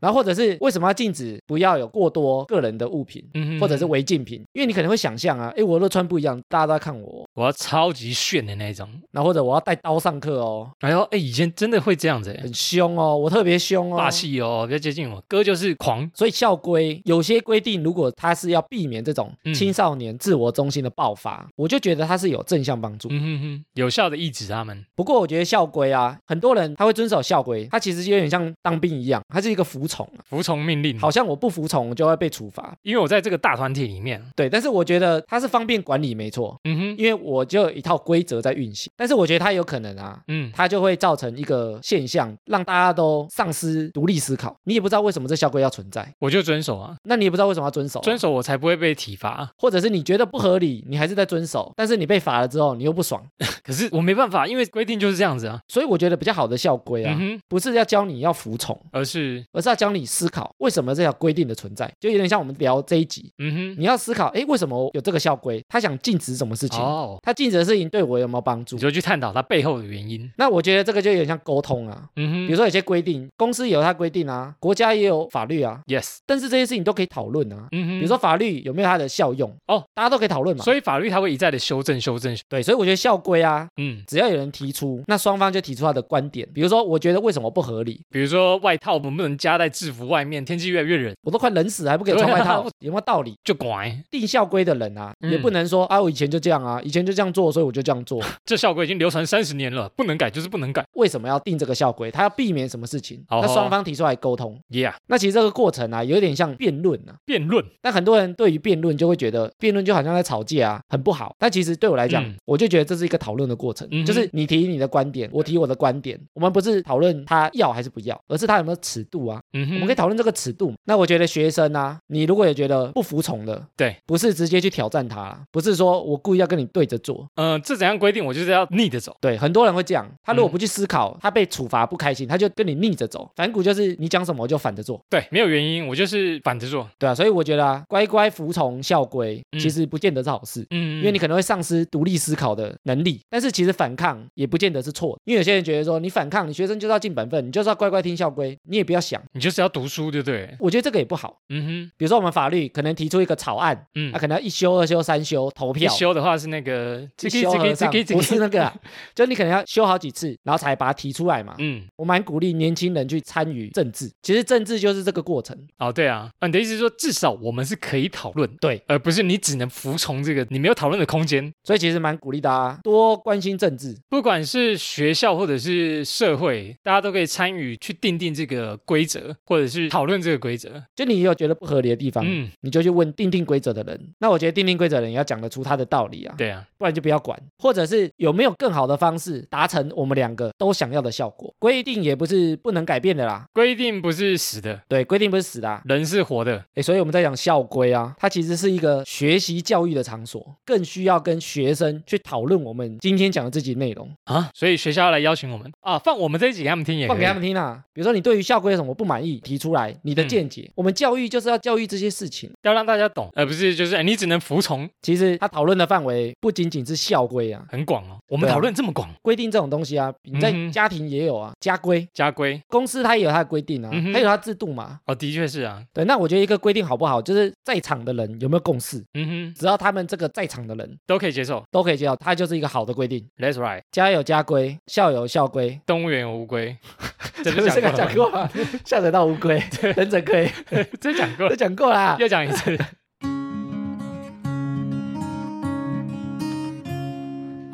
[0.00, 4.42] 然后或者是为什么要禁止不要有过多个人的物品，嗯哼或者是违禁品？
[4.52, 8.88] 因为你可能会想象啊，诶，我都穿不一样，大家都在看我，我要超级炫的那种。
[9.12, 14.10] 然后或者我要带刀上课哦，哎呦，哎，以前真的会这样子，哎，很凶哦，我特别凶哦，霸。
[14.10, 16.10] 气哦，不要接近我，哥就是狂。
[16.14, 23.08] 所以校规有些规定，如果他是要避免这种嗯青少年自我中心的爆发，我就觉得他是有正向帮助。
[23.10, 24.84] 嗯哼哼，有效的抑制他们。
[24.94, 32.76] 不过我觉得校规啊，很多人他会遵守校规，他其实有点像当兵一样，他是一个服从啊，服从命令，好，像我不服从就会被处罚。
[32.82, 38.90] 因为我在这个大团体里面，对，但是我觉得它是方便管理没错，嗯哼，因为我就有一套规则在运行。
[38.96, 44.56] 但是我觉得它有可能啊，嗯，它就会造成一个现象，让大家都丧失独立思考。
[44.64, 49.48] 你也不知道为什么这校规要存在，我就遵守啊，那你也不知道为什么要遵守啊、遵守我才不会被体罚。
[49.58, 53.22] 或者是你觉得不合理，你还是在遵守，但是你被罚了之后，你又不爽。
[53.62, 55.60] 可是我没办法，因为规定就是这样子啊。
[55.68, 65.62] 所以我觉得比较好的校规啊，嗯，不是要教你要服从，而是，而是要教你思考为什么这条规定的存在，就有点像我们聊这一集，嗯哼，你要思考，哎，为什么有这个校规？
[65.68, 66.80] 他想禁止什么事情？
[66.80, 68.82] 哦，他禁止的事情对我有没有帮助你？
[68.82, 70.28] 就去探讨它背后的原因。
[70.38, 72.08] 那我觉得这个就有点像沟通啊。
[72.16, 77.68] 嗯哼，比如说有些规定，公司也有它规定啊，国家也有法律啊，yes，但是这些事情都可以讨论啊。
[77.72, 79.54] 嗯哼，比如说法律有没有它的效用？
[79.66, 80.64] 哦，大家都可以讨论嘛。
[80.64, 82.36] 所以法律它会一再的修正、修正。
[82.48, 86.46] 对，所以我觉得校规啊，嗯，只要有人提出，那双方就提出他的观点。
[86.54, 88.00] 比如说，我觉得为什么不合理？
[88.10, 90.44] 比如说外套能不能加在制服外面？
[90.44, 93.34] 天气越来越冷，我都快冷死了，还不给我穿外套啊，有没有道理？
[93.44, 93.96] 就拐。
[94.10, 98.22] 定校规的人啊，嗯也不能说啊，我以前就这样啊，以前就这样做，所以我就这样做。
[98.44, 100.84] 这校规已经流传三十年了，不能改就是不能改。
[100.94, 102.10] 为什么要定这个校规？
[102.10, 103.24] 他要避免什么事情？
[103.28, 104.58] 好那双方提出来沟通。
[104.70, 107.16] Yeah，那其实这个过程啊，有点像辩论啊。
[107.24, 107.64] 辩论。
[107.80, 111.34] 但很多人对于辩论就会觉得辩论就好像在吵架啊，很不好。
[111.38, 119.40] 但其实对我来讲，嗯我就觉得这是一个讨论的过程，嗯就是你提你的观点，我提我的观点，我们不是讨论他要还是不要，而是他有没有尺度啊。
[119.64, 120.72] 嗯，我们可以讨论这个尺度。
[120.84, 127.26] 那我觉得学生啊，你如果也觉得不服从的，对，不是直接去挑战他啦，不是说我故意要跟你对着做。
[127.36, 128.24] 呃，这怎样规定？
[128.24, 129.16] 我就是要逆着走。
[129.20, 133.30] 对，很多人会这样，他如果嗯不去思考，他被处罚不开心，他就跟你逆着走。
[133.36, 136.88] 反骨就是你讲什么我就反着做，对，没有原因，我就是反着做。
[136.98, 140.64] 对啊，所以我觉得啊，乖乖服从校规，嗯其实不见得是好事。
[140.70, 150.56] 嗯，因为你可能会丧失独立思考的能力，但是其实反抗也不见得是错的，因为有些人觉得说你反抗，你学生就是要尽本分，你就是要乖乖听校规，你也不要想，你就是要读书，对不对？
[150.58, 151.38] 我觉得这个也不好。
[151.48, 155.94] 嗯哼比如说我们法律可能提出一个草案，嗯那、，可能要一修、二修、三修投票一票。
[155.94, 158.74] 修的话是那个一修和尚不是那个啊，
[159.14, 161.54] 就你可能要修好几次，然后才把它提出来嘛。
[161.58, 165.56] 嗯，我蛮鼓励年轻人去参与政治，其实政治就是这个过程。
[165.78, 171.52] 哦，对啊，啊，你的意思是说，至少我们是可以讨论，对，而不是你只能服从这个，你没有讨论的空间。
[171.62, 173.96] 所以其实蛮鼓励大家多关心政治。
[174.08, 180.82] 不管是学校或者是社会，大家都可以参与去定定这个规则，或者是讨论这个规则。
[180.94, 184.00] 就你有觉得不合理的地方，嗯，你就去问定定规则的人。
[184.18, 186.34] 那我觉得定定规则的人也要讲得出他的道理啊。
[186.38, 191.54] 对啊，不然就不要管，或者是有没有更好的方式达成我们两个都想要的效果？
[191.58, 195.82] 规定也不是不能改变的啦，规定不是死的，对，规定不是死的、啊。
[195.84, 196.64] 人是活的。
[196.74, 207.82] 诶，所以我们在讲校规啊，它其实是一个学习教育的场所，更需要跟学生去讨论我们今天讲的这集内容，啊，所以学校要来邀请我们啊，放我们这一集给他们听也放给他们听啊。
[207.92, 210.70] 比如说你对于校规有什么不满意，提出来你的嗯见解。
[210.74, 212.50] 我们教育就是要教育这些事情。
[212.62, 218.16] 要让大家懂，而不是就是、哎你只能服从，其实他讨论的范围不仅仅是校规啊，很广哦。
[218.28, 222.06] 我们讨论这么广，规定这种东西啊，你在家庭也有啊，家规。
[222.12, 225.00] 家规公司它也有它的规定啊，嗯哼它有它制度嘛。
[225.06, 231.62] 哦，的确是啊，对，那我觉得一个规定好不好，就是在场的人有没有共识，嗯哼，只要他们这个在场的人都可以接受。
[231.70, 233.24] 都可以接受，它就是一个好的规定。
[233.38, 236.76] That's right，家有家规，校有校规，动物园有乌龟，
[237.44, 238.50] 这是讲过了，
[238.84, 239.62] 讲过了，下水道乌龟，
[239.96, 240.50] 忍者龟，
[241.00, 242.16] 真讲过这了， 讲过啦。
[242.18, 242.76] 又讲一次。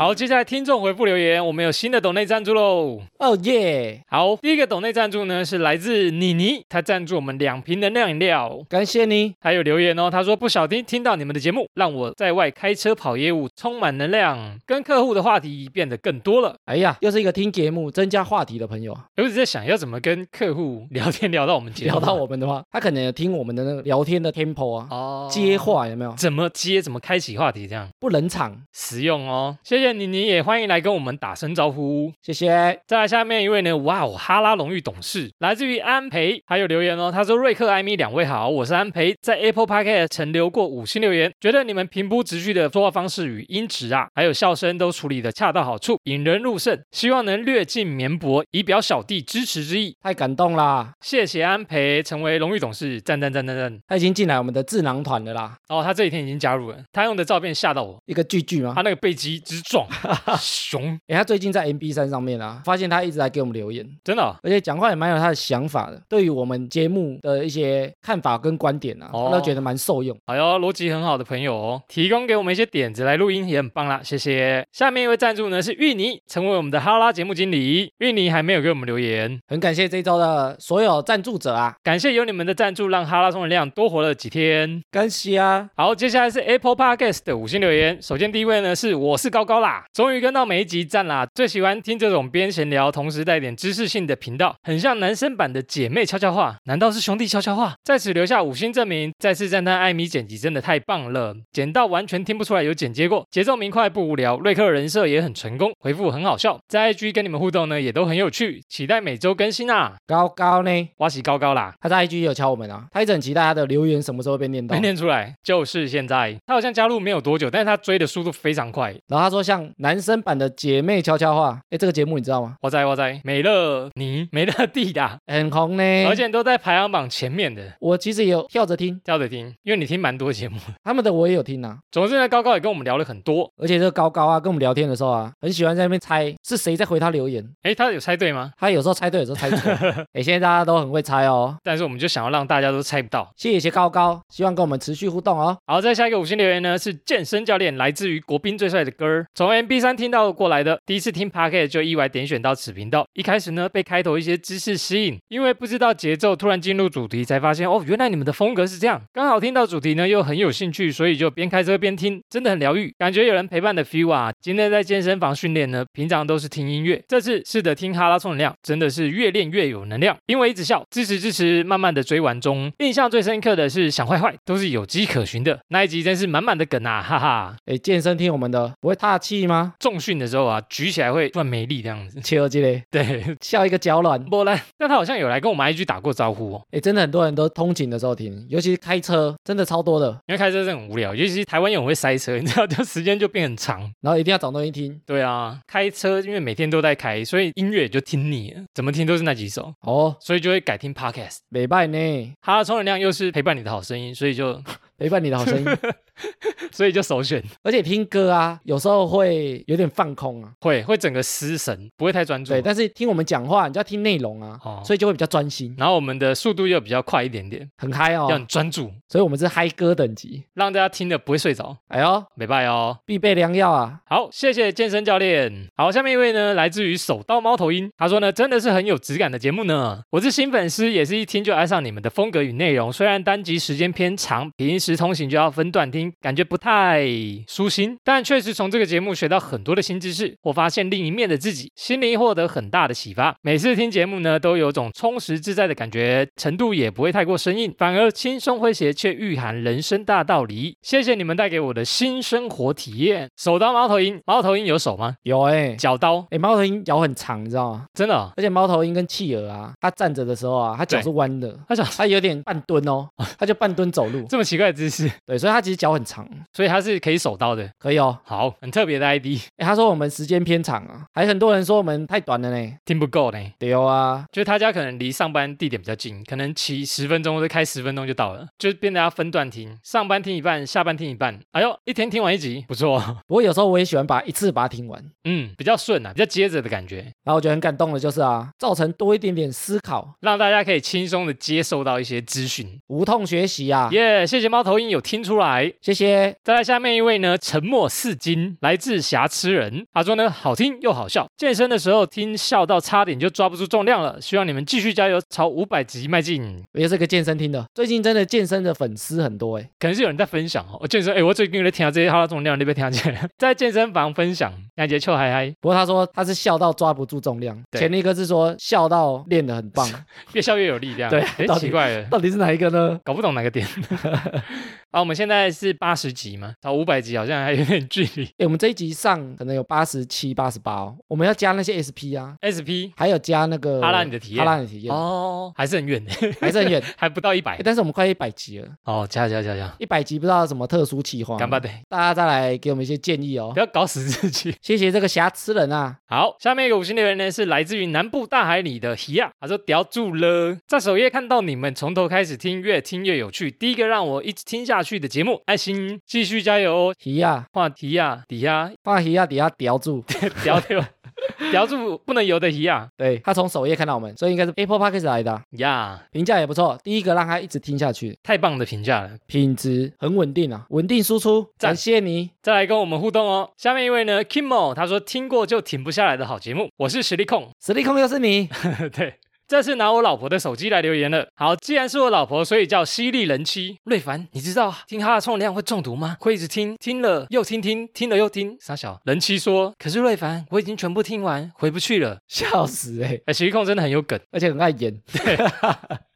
[0.03, 3.00] 好，接下来听众回复留言，我们有新的抖内赞助喽。
[3.20, 8.64] 哦耶，好，第一个抖内赞助呢是来自妮妮，她赞助我们两瓶能量饮料。
[8.68, 9.34] 感谢你。
[9.38, 16.57] 还有留言哦，他说不小心听到你们的节目，让我在外开车跑业务充满能量，跟客户的话题变得更多了。
[16.64, 19.05] 哎呀，又是一个听节目增加话题的朋友啊。
[19.18, 26.12] 我一直在想要怎么跟客户聊天聊到我们节目，聊到我们的话，他可能有听我们的那个聊天的 tempo 啊，哦接话有没有？
[26.16, 28.61] 怎么接，怎么开启话题，这样不冷场。
[28.72, 29.57] 实用哦。
[29.62, 32.12] 谢谢妮妮，也欢迎来跟我们打声招呼。
[32.22, 32.80] 谢谢。
[32.86, 49.97] 再来下面一位呢，哇哦，哈拉荣誉董事来自于安培，还有留言哦，他说瑞克、艾米两位好，我是安培，在 Apple Podcast 曾留过五星留言，觉得你们平铺直叙的说话方式与音质啊，还有笑声都处理的恰到好处，引人入胜，希望能略尽绵薄，以表小弟支持之意。
[50.03, 50.93] 太感动啦！
[51.01, 53.80] 谢谢安培成为荣誉董事，赞赞赞赞赞！
[53.86, 58.82] 他已经进来我们的智囊团了啦，哦，他这几天已经加入了，他用的照片吓到我，一个巨巨吗他？
[58.82, 59.82] 那个背肌之壮。
[59.87, 70.16] 壮熊， 哎，他最近在 MB 三上面啊，发现他一直在给我们留言，真的哦、而且讲话也蛮有他的想法的，对于我们节目的一些看法跟观点啊，哦他都觉得蛮受用。
[70.26, 74.64] 好哟，逻辑很好的朋友哦，提供给我们一些点子来录音也很棒啦，谢谢。
[74.72, 77.91] 下面一位赞助呢是芋泥，成为我们的哈拉节目经理。
[77.99, 84.83] 芋泥还没有给我们留言，很感谢这一周的所有赞助者啊，感谢有你们的赞助，让哈拉充能量多活了几天。
[84.91, 85.68] 感谢啊！
[85.76, 88.01] 好，接下来是 Apple Podcast 的五星留言。
[88.01, 97.74] 首先第一位呢是我是高高啦，终于跟到每一集赞啦，最喜欢听这种边闲聊同时带点知识性的频道，很像男生版的姐妹悄悄话，难道是兄弟悄悄话？
[97.82, 109.94] 在此留下五星证明，再次赞叹艾米剪辑真的太棒了，剪到完全听不出来有剪接过，节奏明快不无聊，瑞克人设也很成功，回复很好笑，在 IG 跟你们互动呢也都很有趣，期待每周更新啊！
[110.06, 114.82] 高高呢，哇喜高高啦，他在 IG 也有敲我们啊，他一直很期待他的留言什么时候被念到没。
[114.82, 116.36] 念出来，就是现在。
[116.44, 118.90] 他好像加入没有多久，但是他追的速度非常快。
[119.06, 122.57] 然后他说像男生版的姐妹悄悄话，哎，这个节目你知道吗？
[122.62, 130.59] 我在我在美乐你美乐蒂的，很红呢，而且都在排行榜前面的，我其实也有跳着听跳着听，因为你听蛮多节目。
[130.82, 131.76] 他们的，我也有听啊。
[131.90, 133.50] 总之呢，高高也跟我们聊了很多。
[133.59, 137.46] 而且这个高高啊，跟我们聊天的时候啊，很喜欢在那边猜是谁在回他留言。
[137.62, 138.53] 哎，他有猜对吗？
[138.59, 139.70] 他有时候猜对，有时候猜错。
[140.14, 141.55] 哎，现在大家都很会猜哦。
[141.62, 143.30] 但是我们就想要让大家都猜不到。
[143.36, 145.55] 谢谢高高，希望跟我们持续互动哦。
[145.66, 150.78] 好，再下一个五星留言呢是健身教练，来自于国宾最帅的歌儿，从 MB 三听到过来的。
[150.86, 159.03] 第一次听 p o c a s t 就意外点选到此频道，一开始呢被开头一些知识吸引，因为不知道节奏，突然进入主题才发现哦，原来你们的风格是这样。
[159.12, 164.30] 刚好听到主题呢又很有兴趣，所以就边开车边听，真的很疗愈，感觉有人陪伴的 feel 啊。
[164.40, 170.16] 今天在健身房训练呢，平常都是听音乐，这次试着听哈拉充能量，真的是越练越有能量。
[170.26, 177.57] 因为一直笑，支持支持，慢慢的追完中，印象最深刻的是想坏坏，都是有迹可循的那一集，真是满满的梗啊，哈哈。
[177.66, 179.74] 哎，健身听我们的不会岔气吗？
[179.78, 182.20] 重训的时候啊，举起来会突然没力这样子。
[182.22, 184.22] 切耳机嘞，对，笑一个脚软。
[184.26, 186.62] 波兰，但他好像有来跟我们 IG 打过招呼哦。
[186.70, 190.09] 哎，真的很多人都通勤的时候听，尤其是开车，真的超多的。
[190.26, 193.80] 因为开车真的很无聊，尤其是台湾又很会塞车， 你知道，就时间就变很长。
[194.01, 201.39] 然后一定要找东西听对啊，开车因为每天都在开，所以音乐也就听腻了，怎么听都是那几首，哦，所以就会改听 Podcast。
[201.49, 204.62] 美拜呢，哈拉充能量又是陪伴你的好声音，所以就
[205.03, 205.66] 陪伴你的好声音。
[206.70, 210.53] 所以就首选，而且听歌啊，有时候会有点放空啊。
[210.61, 212.62] 会会整个失神，不会太专注对，。
[212.62, 218.36] 但是听我们讲话，你就要听内容啊，哦所以就会比较专心，然后我们的速度又比较快一点点，很嗨哦要。
[218.36, 220.44] 很专注，所以我们是嗨歌等级。
[220.55, 221.76] 让大家听的不会睡着。
[221.88, 222.96] 哎呦，没拜哦。
[223.05, 224.00] 必备良药啊！
[224.07, 225.68] 好，谢谢健身教练。
[225.76, 230.03] 好，下面一位呢，来自于手刀猫头鹰，他说呢，真的是很有质感的节目呢。
[230.11, 232.92] 我是新粉丝，也是一听就爱上你们的风格与内容。
[232.92, 237.07] 虽然单集时间偏长，平时通行就要分段听，感觉不太
[237.47, 243.34] 舒心，但确实从这个节目学到很多的新知识，我发现另一面的自己，心灵获得很大的启发。
[243.43, 250.76] 每次听节目呢，都有种充实自在的感觉，程度也不会太过生硬，反而轻松诙谐，却蕴含人生大道理。
[250.82, 253.28] 谢谢你们带给我的新生活体验。
[253.36, 255.14] 手刀猫头鹰，猫头鹰有手吗？
[255.22, 257.86] 有哎、脚刀，哎、猫头鹰脚很长，你知道吗？
[257.95, 258.30] 真的、哦。
[258.36, 264.24] 而且猫头鹰跟企鹅啊，它站着的时候啊，它脚是弯的，它脚它有点半蹲哦， 它就半蹲走路。
[264.28, 267.68] 这么奇怪的姿势， 对，所以他其实脚很长，所以他是可以手刀的。
[267.79, 268.18] 可以哦。
[268.25, 272.73] 好，很特别的 ID，哎，他说我们时间偏长啊，还很多人说我们太短了呢。
[272.85, 273.39] 听不够呢。
[273.59, 281.39] 对啊，就是他家可能离上班地点比较近，可能骑十分钟或者开十分钟就到了，就变得要分段听，上班听一半，下班听一半。
[281.53, 285.03] 哎呦，一天听完一集，不错， 不过有时候我也喜欢把一次把它听完。
[285.25, 292.81] 嗯，比较顺啊，比较接着的感觉，然后我觉得很感动的就是啊，造成多一点点思考，让大家可以轻松的接受到一些资讯。
[292.89, 293.89] 无痛学习啊。
[293.93, 295.72] 耶、谢谢猫头鹰有听出来。
[295.80, 296.36] 谢谢。
[296.44, 299.86] 再来下面一位呢，沉默四金，来自瑕疵人。
[299.92, 304.20] 他说呢，好听又好笑，健身的时候听笑到差点就抓不住重量了。
[304.20, 306.42] 希望你们继续加油，朝五百集迈进。
[306.72, 309.68] 我也是个健身听的，最近真的健身的粉丝很多哎。
[309.78, 313.18] 可能是有人在分享哦，我健身，哎，我最近有在听到这些哈拉重量，你被听见？
[313.38, 319.88] 在健身房分享，感觉臭嗨嗨，不过他说他是笑到抓不住重量，前一个是说笑到练得很棒，
[320.34, 321.10] 越笑越有力，这样。
[321.10, 322.98] 对哎，到奇怪了，到底是哪一个呢？
[323.04, 323.66] 搞不懂哪个点。
[324.95, 328.26] 好，我们现在是八十集嘛，到五百集好像还有点距离。
[328.36, 336.82] 哎，我们这一集上可能有八十七、八十八哦，我们要加那些 SP 啊，SP 还有加那个哈拉你的体验哈拉你的体验，哦，还是很远的， 还是很远。
[336.99, 337.62] 还不到一百诶。
[337.64, 343.61] 但是我们快一百集了，哦，加加加加，一百集不知道有什么特殊企划，干巴的，大家再来给我们一些建议哦不。
[343.61, 344.55] 要搞死自己。
[344.61, 353.51] 谢谢这个瑕疵人啊， 好，下面一个五星留言呢是来自于南部大海里的希亚，他说屌住了，在首页看到你们从头开始听，越听越有趣。
[353.51, 356.95] 第一个让我一直听下下去的节目，爱心继续加油哦！
[356.99, 358.72] 提啊，话题呀，底下。
[358.83, 360.05] 放鱼啊底下叼住，
[360.43, 360.74] 叼住。
[361.53, 362.89] 叼住不能游的鱼啊。
[362.97, 369.11] 对他从首页看到我们，所以应该是 Apple Podcast 来的啊，呀，评价也不错，第一个让他一直听下去，太棒的评价了！
[369.28, 371.68] 品质很稳定啊，稳定输出，赞。
[371.68, 372.30] 感谢你。
[372.43, 373.53] 再来跟我们互动哦。
[373.57, 378.49] 下面一位呢，Kimo，他说听过就停不下来的好节目，我是实力控，实力控又是你，
[378.93, 379.14] 对。
[379.53, 381.28] 这次拿我老婆的手机来留言了。
[381.34, 383.76] 好，既然是我老婆，所以叫犀利人妻。
[383.84, 386.16] 瑞凡，你知道听哈的重量会中毒吗？
[386.20, 388.57] 会一直听，听了又听听，听了又听。
[388.59, 392.16] 傻小人妻说，可是瑞凡，我已经全部听完，回不去了。
[392.28, 394.18] 笑死哎、哎，实力控真的很有梗。
[394.30, 394.98] 而且很爱演，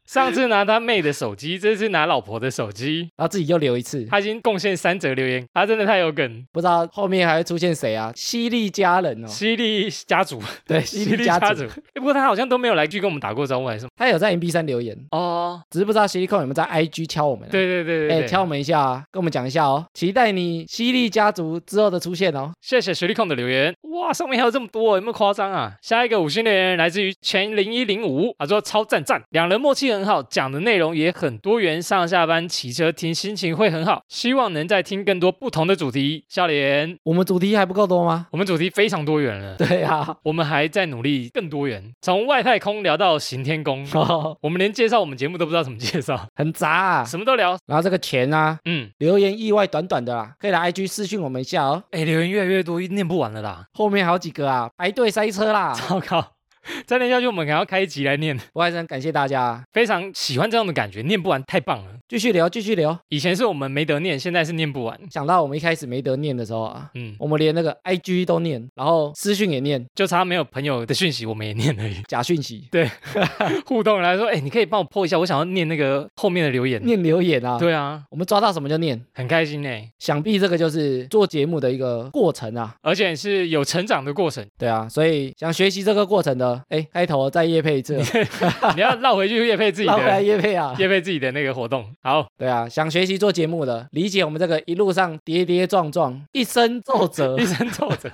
[0.07, 6.45] 上次拿他妹的手机，这次拿老婆的手机，然后自己又留一次，他已经贡献三则留言，他真的太有梗。
[6.53, 8.11] 不知道后面还会出现谁啊？
[8.15, 13.91] 犀利家人哦，犀利家族，对， 犀犀利家族，诶不过他好像都没有来去跟我们打过招呼，还是什么？
[13.97, 17.51] 他有在 MB 三留言，哦，只是不知道犀利控有没有在 IG 敲我们、啊。。
[17.51, 22.51] 对对对对哎，对，敲我们一下啊，跟我们讲一下哦，期待你犀利家族之后的出现哦。
[22.61, 25.73] 谢谢犀利控的留言，哇，上面还有这么多，有没有夸张啊？
[25.81, 36.25] 下一个五星留言来自于前零一零五，他说超赞赞，两人默契很好，讲的内容也很多元，上下班骑车听心情会很好，希望能再听更多不同的主题。
[36.27, 38.27] 笑脸，我们主题还不够多吗？
[38.31, 47.03] 我们主题非常多元了，对啊，我们还在努力更多元，从外太空聊到行天宫，哦，我们连介绍我们节目都不知道怎么介绍， 很杂啊。
[47.03, 47.57] 什么都聊。
[47.65, 51.83] 然后这个钱啊，嗯，留言意外短短的啦，可以来 IG 私讯我们一下哦。
[51.91, 55.73] 哎，留言越来越多，念不完了啦，后面好几个啊，排队塞车啦。
[55.87, 56.25] 糟糕，
[56.85, 58.37] 再念下去我们可能要开一集来念。
[58.53, 61.91] 我还是很感谢大家啊，非常喜欢这样的感觉，念不完太棒了。
[62.07, 62.97] 继续聊，继续聊。
[63.09, 64.97] 以前是我们没得念，现在是念不完。
[65.09, 72.01] 想到我们一开始没得念的时候啊，嗯，我们连那个 IG 都念，然后私讯也念，就差没有朋友的讯息，我们也念而已。
[72.07, 72.89] 假讯息，对
[73.65, 76.81] 互动来说，哎，你可以帮我破一下，我想要念那个后面的留言。
[76.85, 77.57] 念留言啊。
[77.57, 82.75] 对啊，我们抓到什么就念，很开心哎，想必这个就是做节目的一个过程啊。
[82.81, 84.45] 而且是有成长的过程。
[84.57, 87.97] 对啊，所以想学习这个过程的，哎，开头再叶配一次，
[88.75, 90.75] 你要绕回去叶配自己 绕回来的，叶配啊。
[90.77, 91.85] 叶配自己的那个活动。
[92.01, 98.09] 好，对啊，想学习做节目的，理解我们这个一路上跌跌撞撞，一身皱褶一，身皱褶，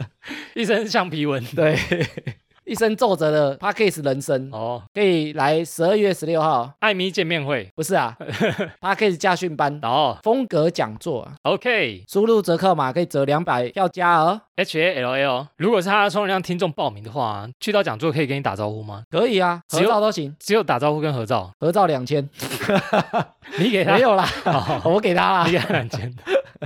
[0.56, 1.44] 一身橡皮纹。
[1.56, 1.78] 对，
[2.74, 7.70] 一生皱褶的 p a c k a g e 人生，哦，可以来十二月十六号，艾米见面会。
[7.76, 9.80] 不是啊 p a c k a g e 驾训班。
[9.84, 10.18] 哦。
[10.24, 15.48] 风格讲座啊，，OK，输入折扣码可以折两百要加哦，H A L L。
[15.58, 19.04] 如果是他充能量听众报名的话，去到讲座可以跟你打招呼吗？
[19.12, 22.28] 可以啊，合照都行，只有打招呼跟合照，合照两千，
[23.60, 23.94] 你给他。
[23.94, 24.82] 没，有啦，哦。
[24.86, 25.46] 我给他啦。
[25.46, 26.12] 你，给他两千，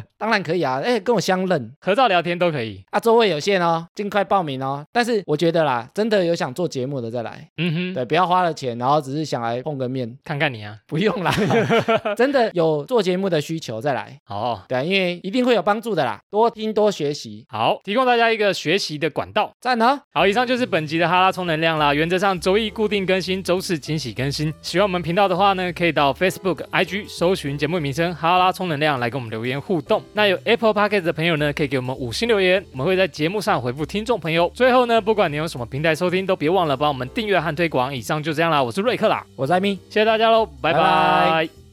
[0.18, 1.72] 当然可以啊，哎，跟我相认。
[1.80, 2.84] 合照聊天都可以。
[2.91, 4.86] 啊，座位有限哦，尽快报名哦。
[4.91, 10.78] 但是我觉得啦，真的有想做节目的再来，嗯哼，对，不要花了钱，然后只是想来碰个面，看看你啊。
[10.88, 11.32] 不用啦，
[12.16, 19.52] 真的有做节目的需求再来，好对啊，因为一定会有帮助的啦，多听多学习，好，提供大家一个学习的管道。
[19.62, 20.00] 赞哦。
[20.14, 21.93] 好，以上就是本集的哈拉充能量啦。
[21.93, 24.54] 原则上周一固定更新，周四惊喜更新。
[24.62, 30.04] 喜欢我们频道的话呢，可以到 Facebook、IG 搜寻节目名称“哈拉充能量”来跟我们留言互动。
[30.14, 34.52] 那有 Apple Podcast 的朋友呢，可以给我们五星留言，我们会在节目上回复听众朋友。
[34.54, 37.96] 最后呢，不管你用什么平台收听，都别忘了帮我们订阅和推广。
[37.96, 39.76] 以上就这样啦，我是瑞克啦，我是艾米。
[39.90, 41.66] 谢谢大家喽，拜拜拜拜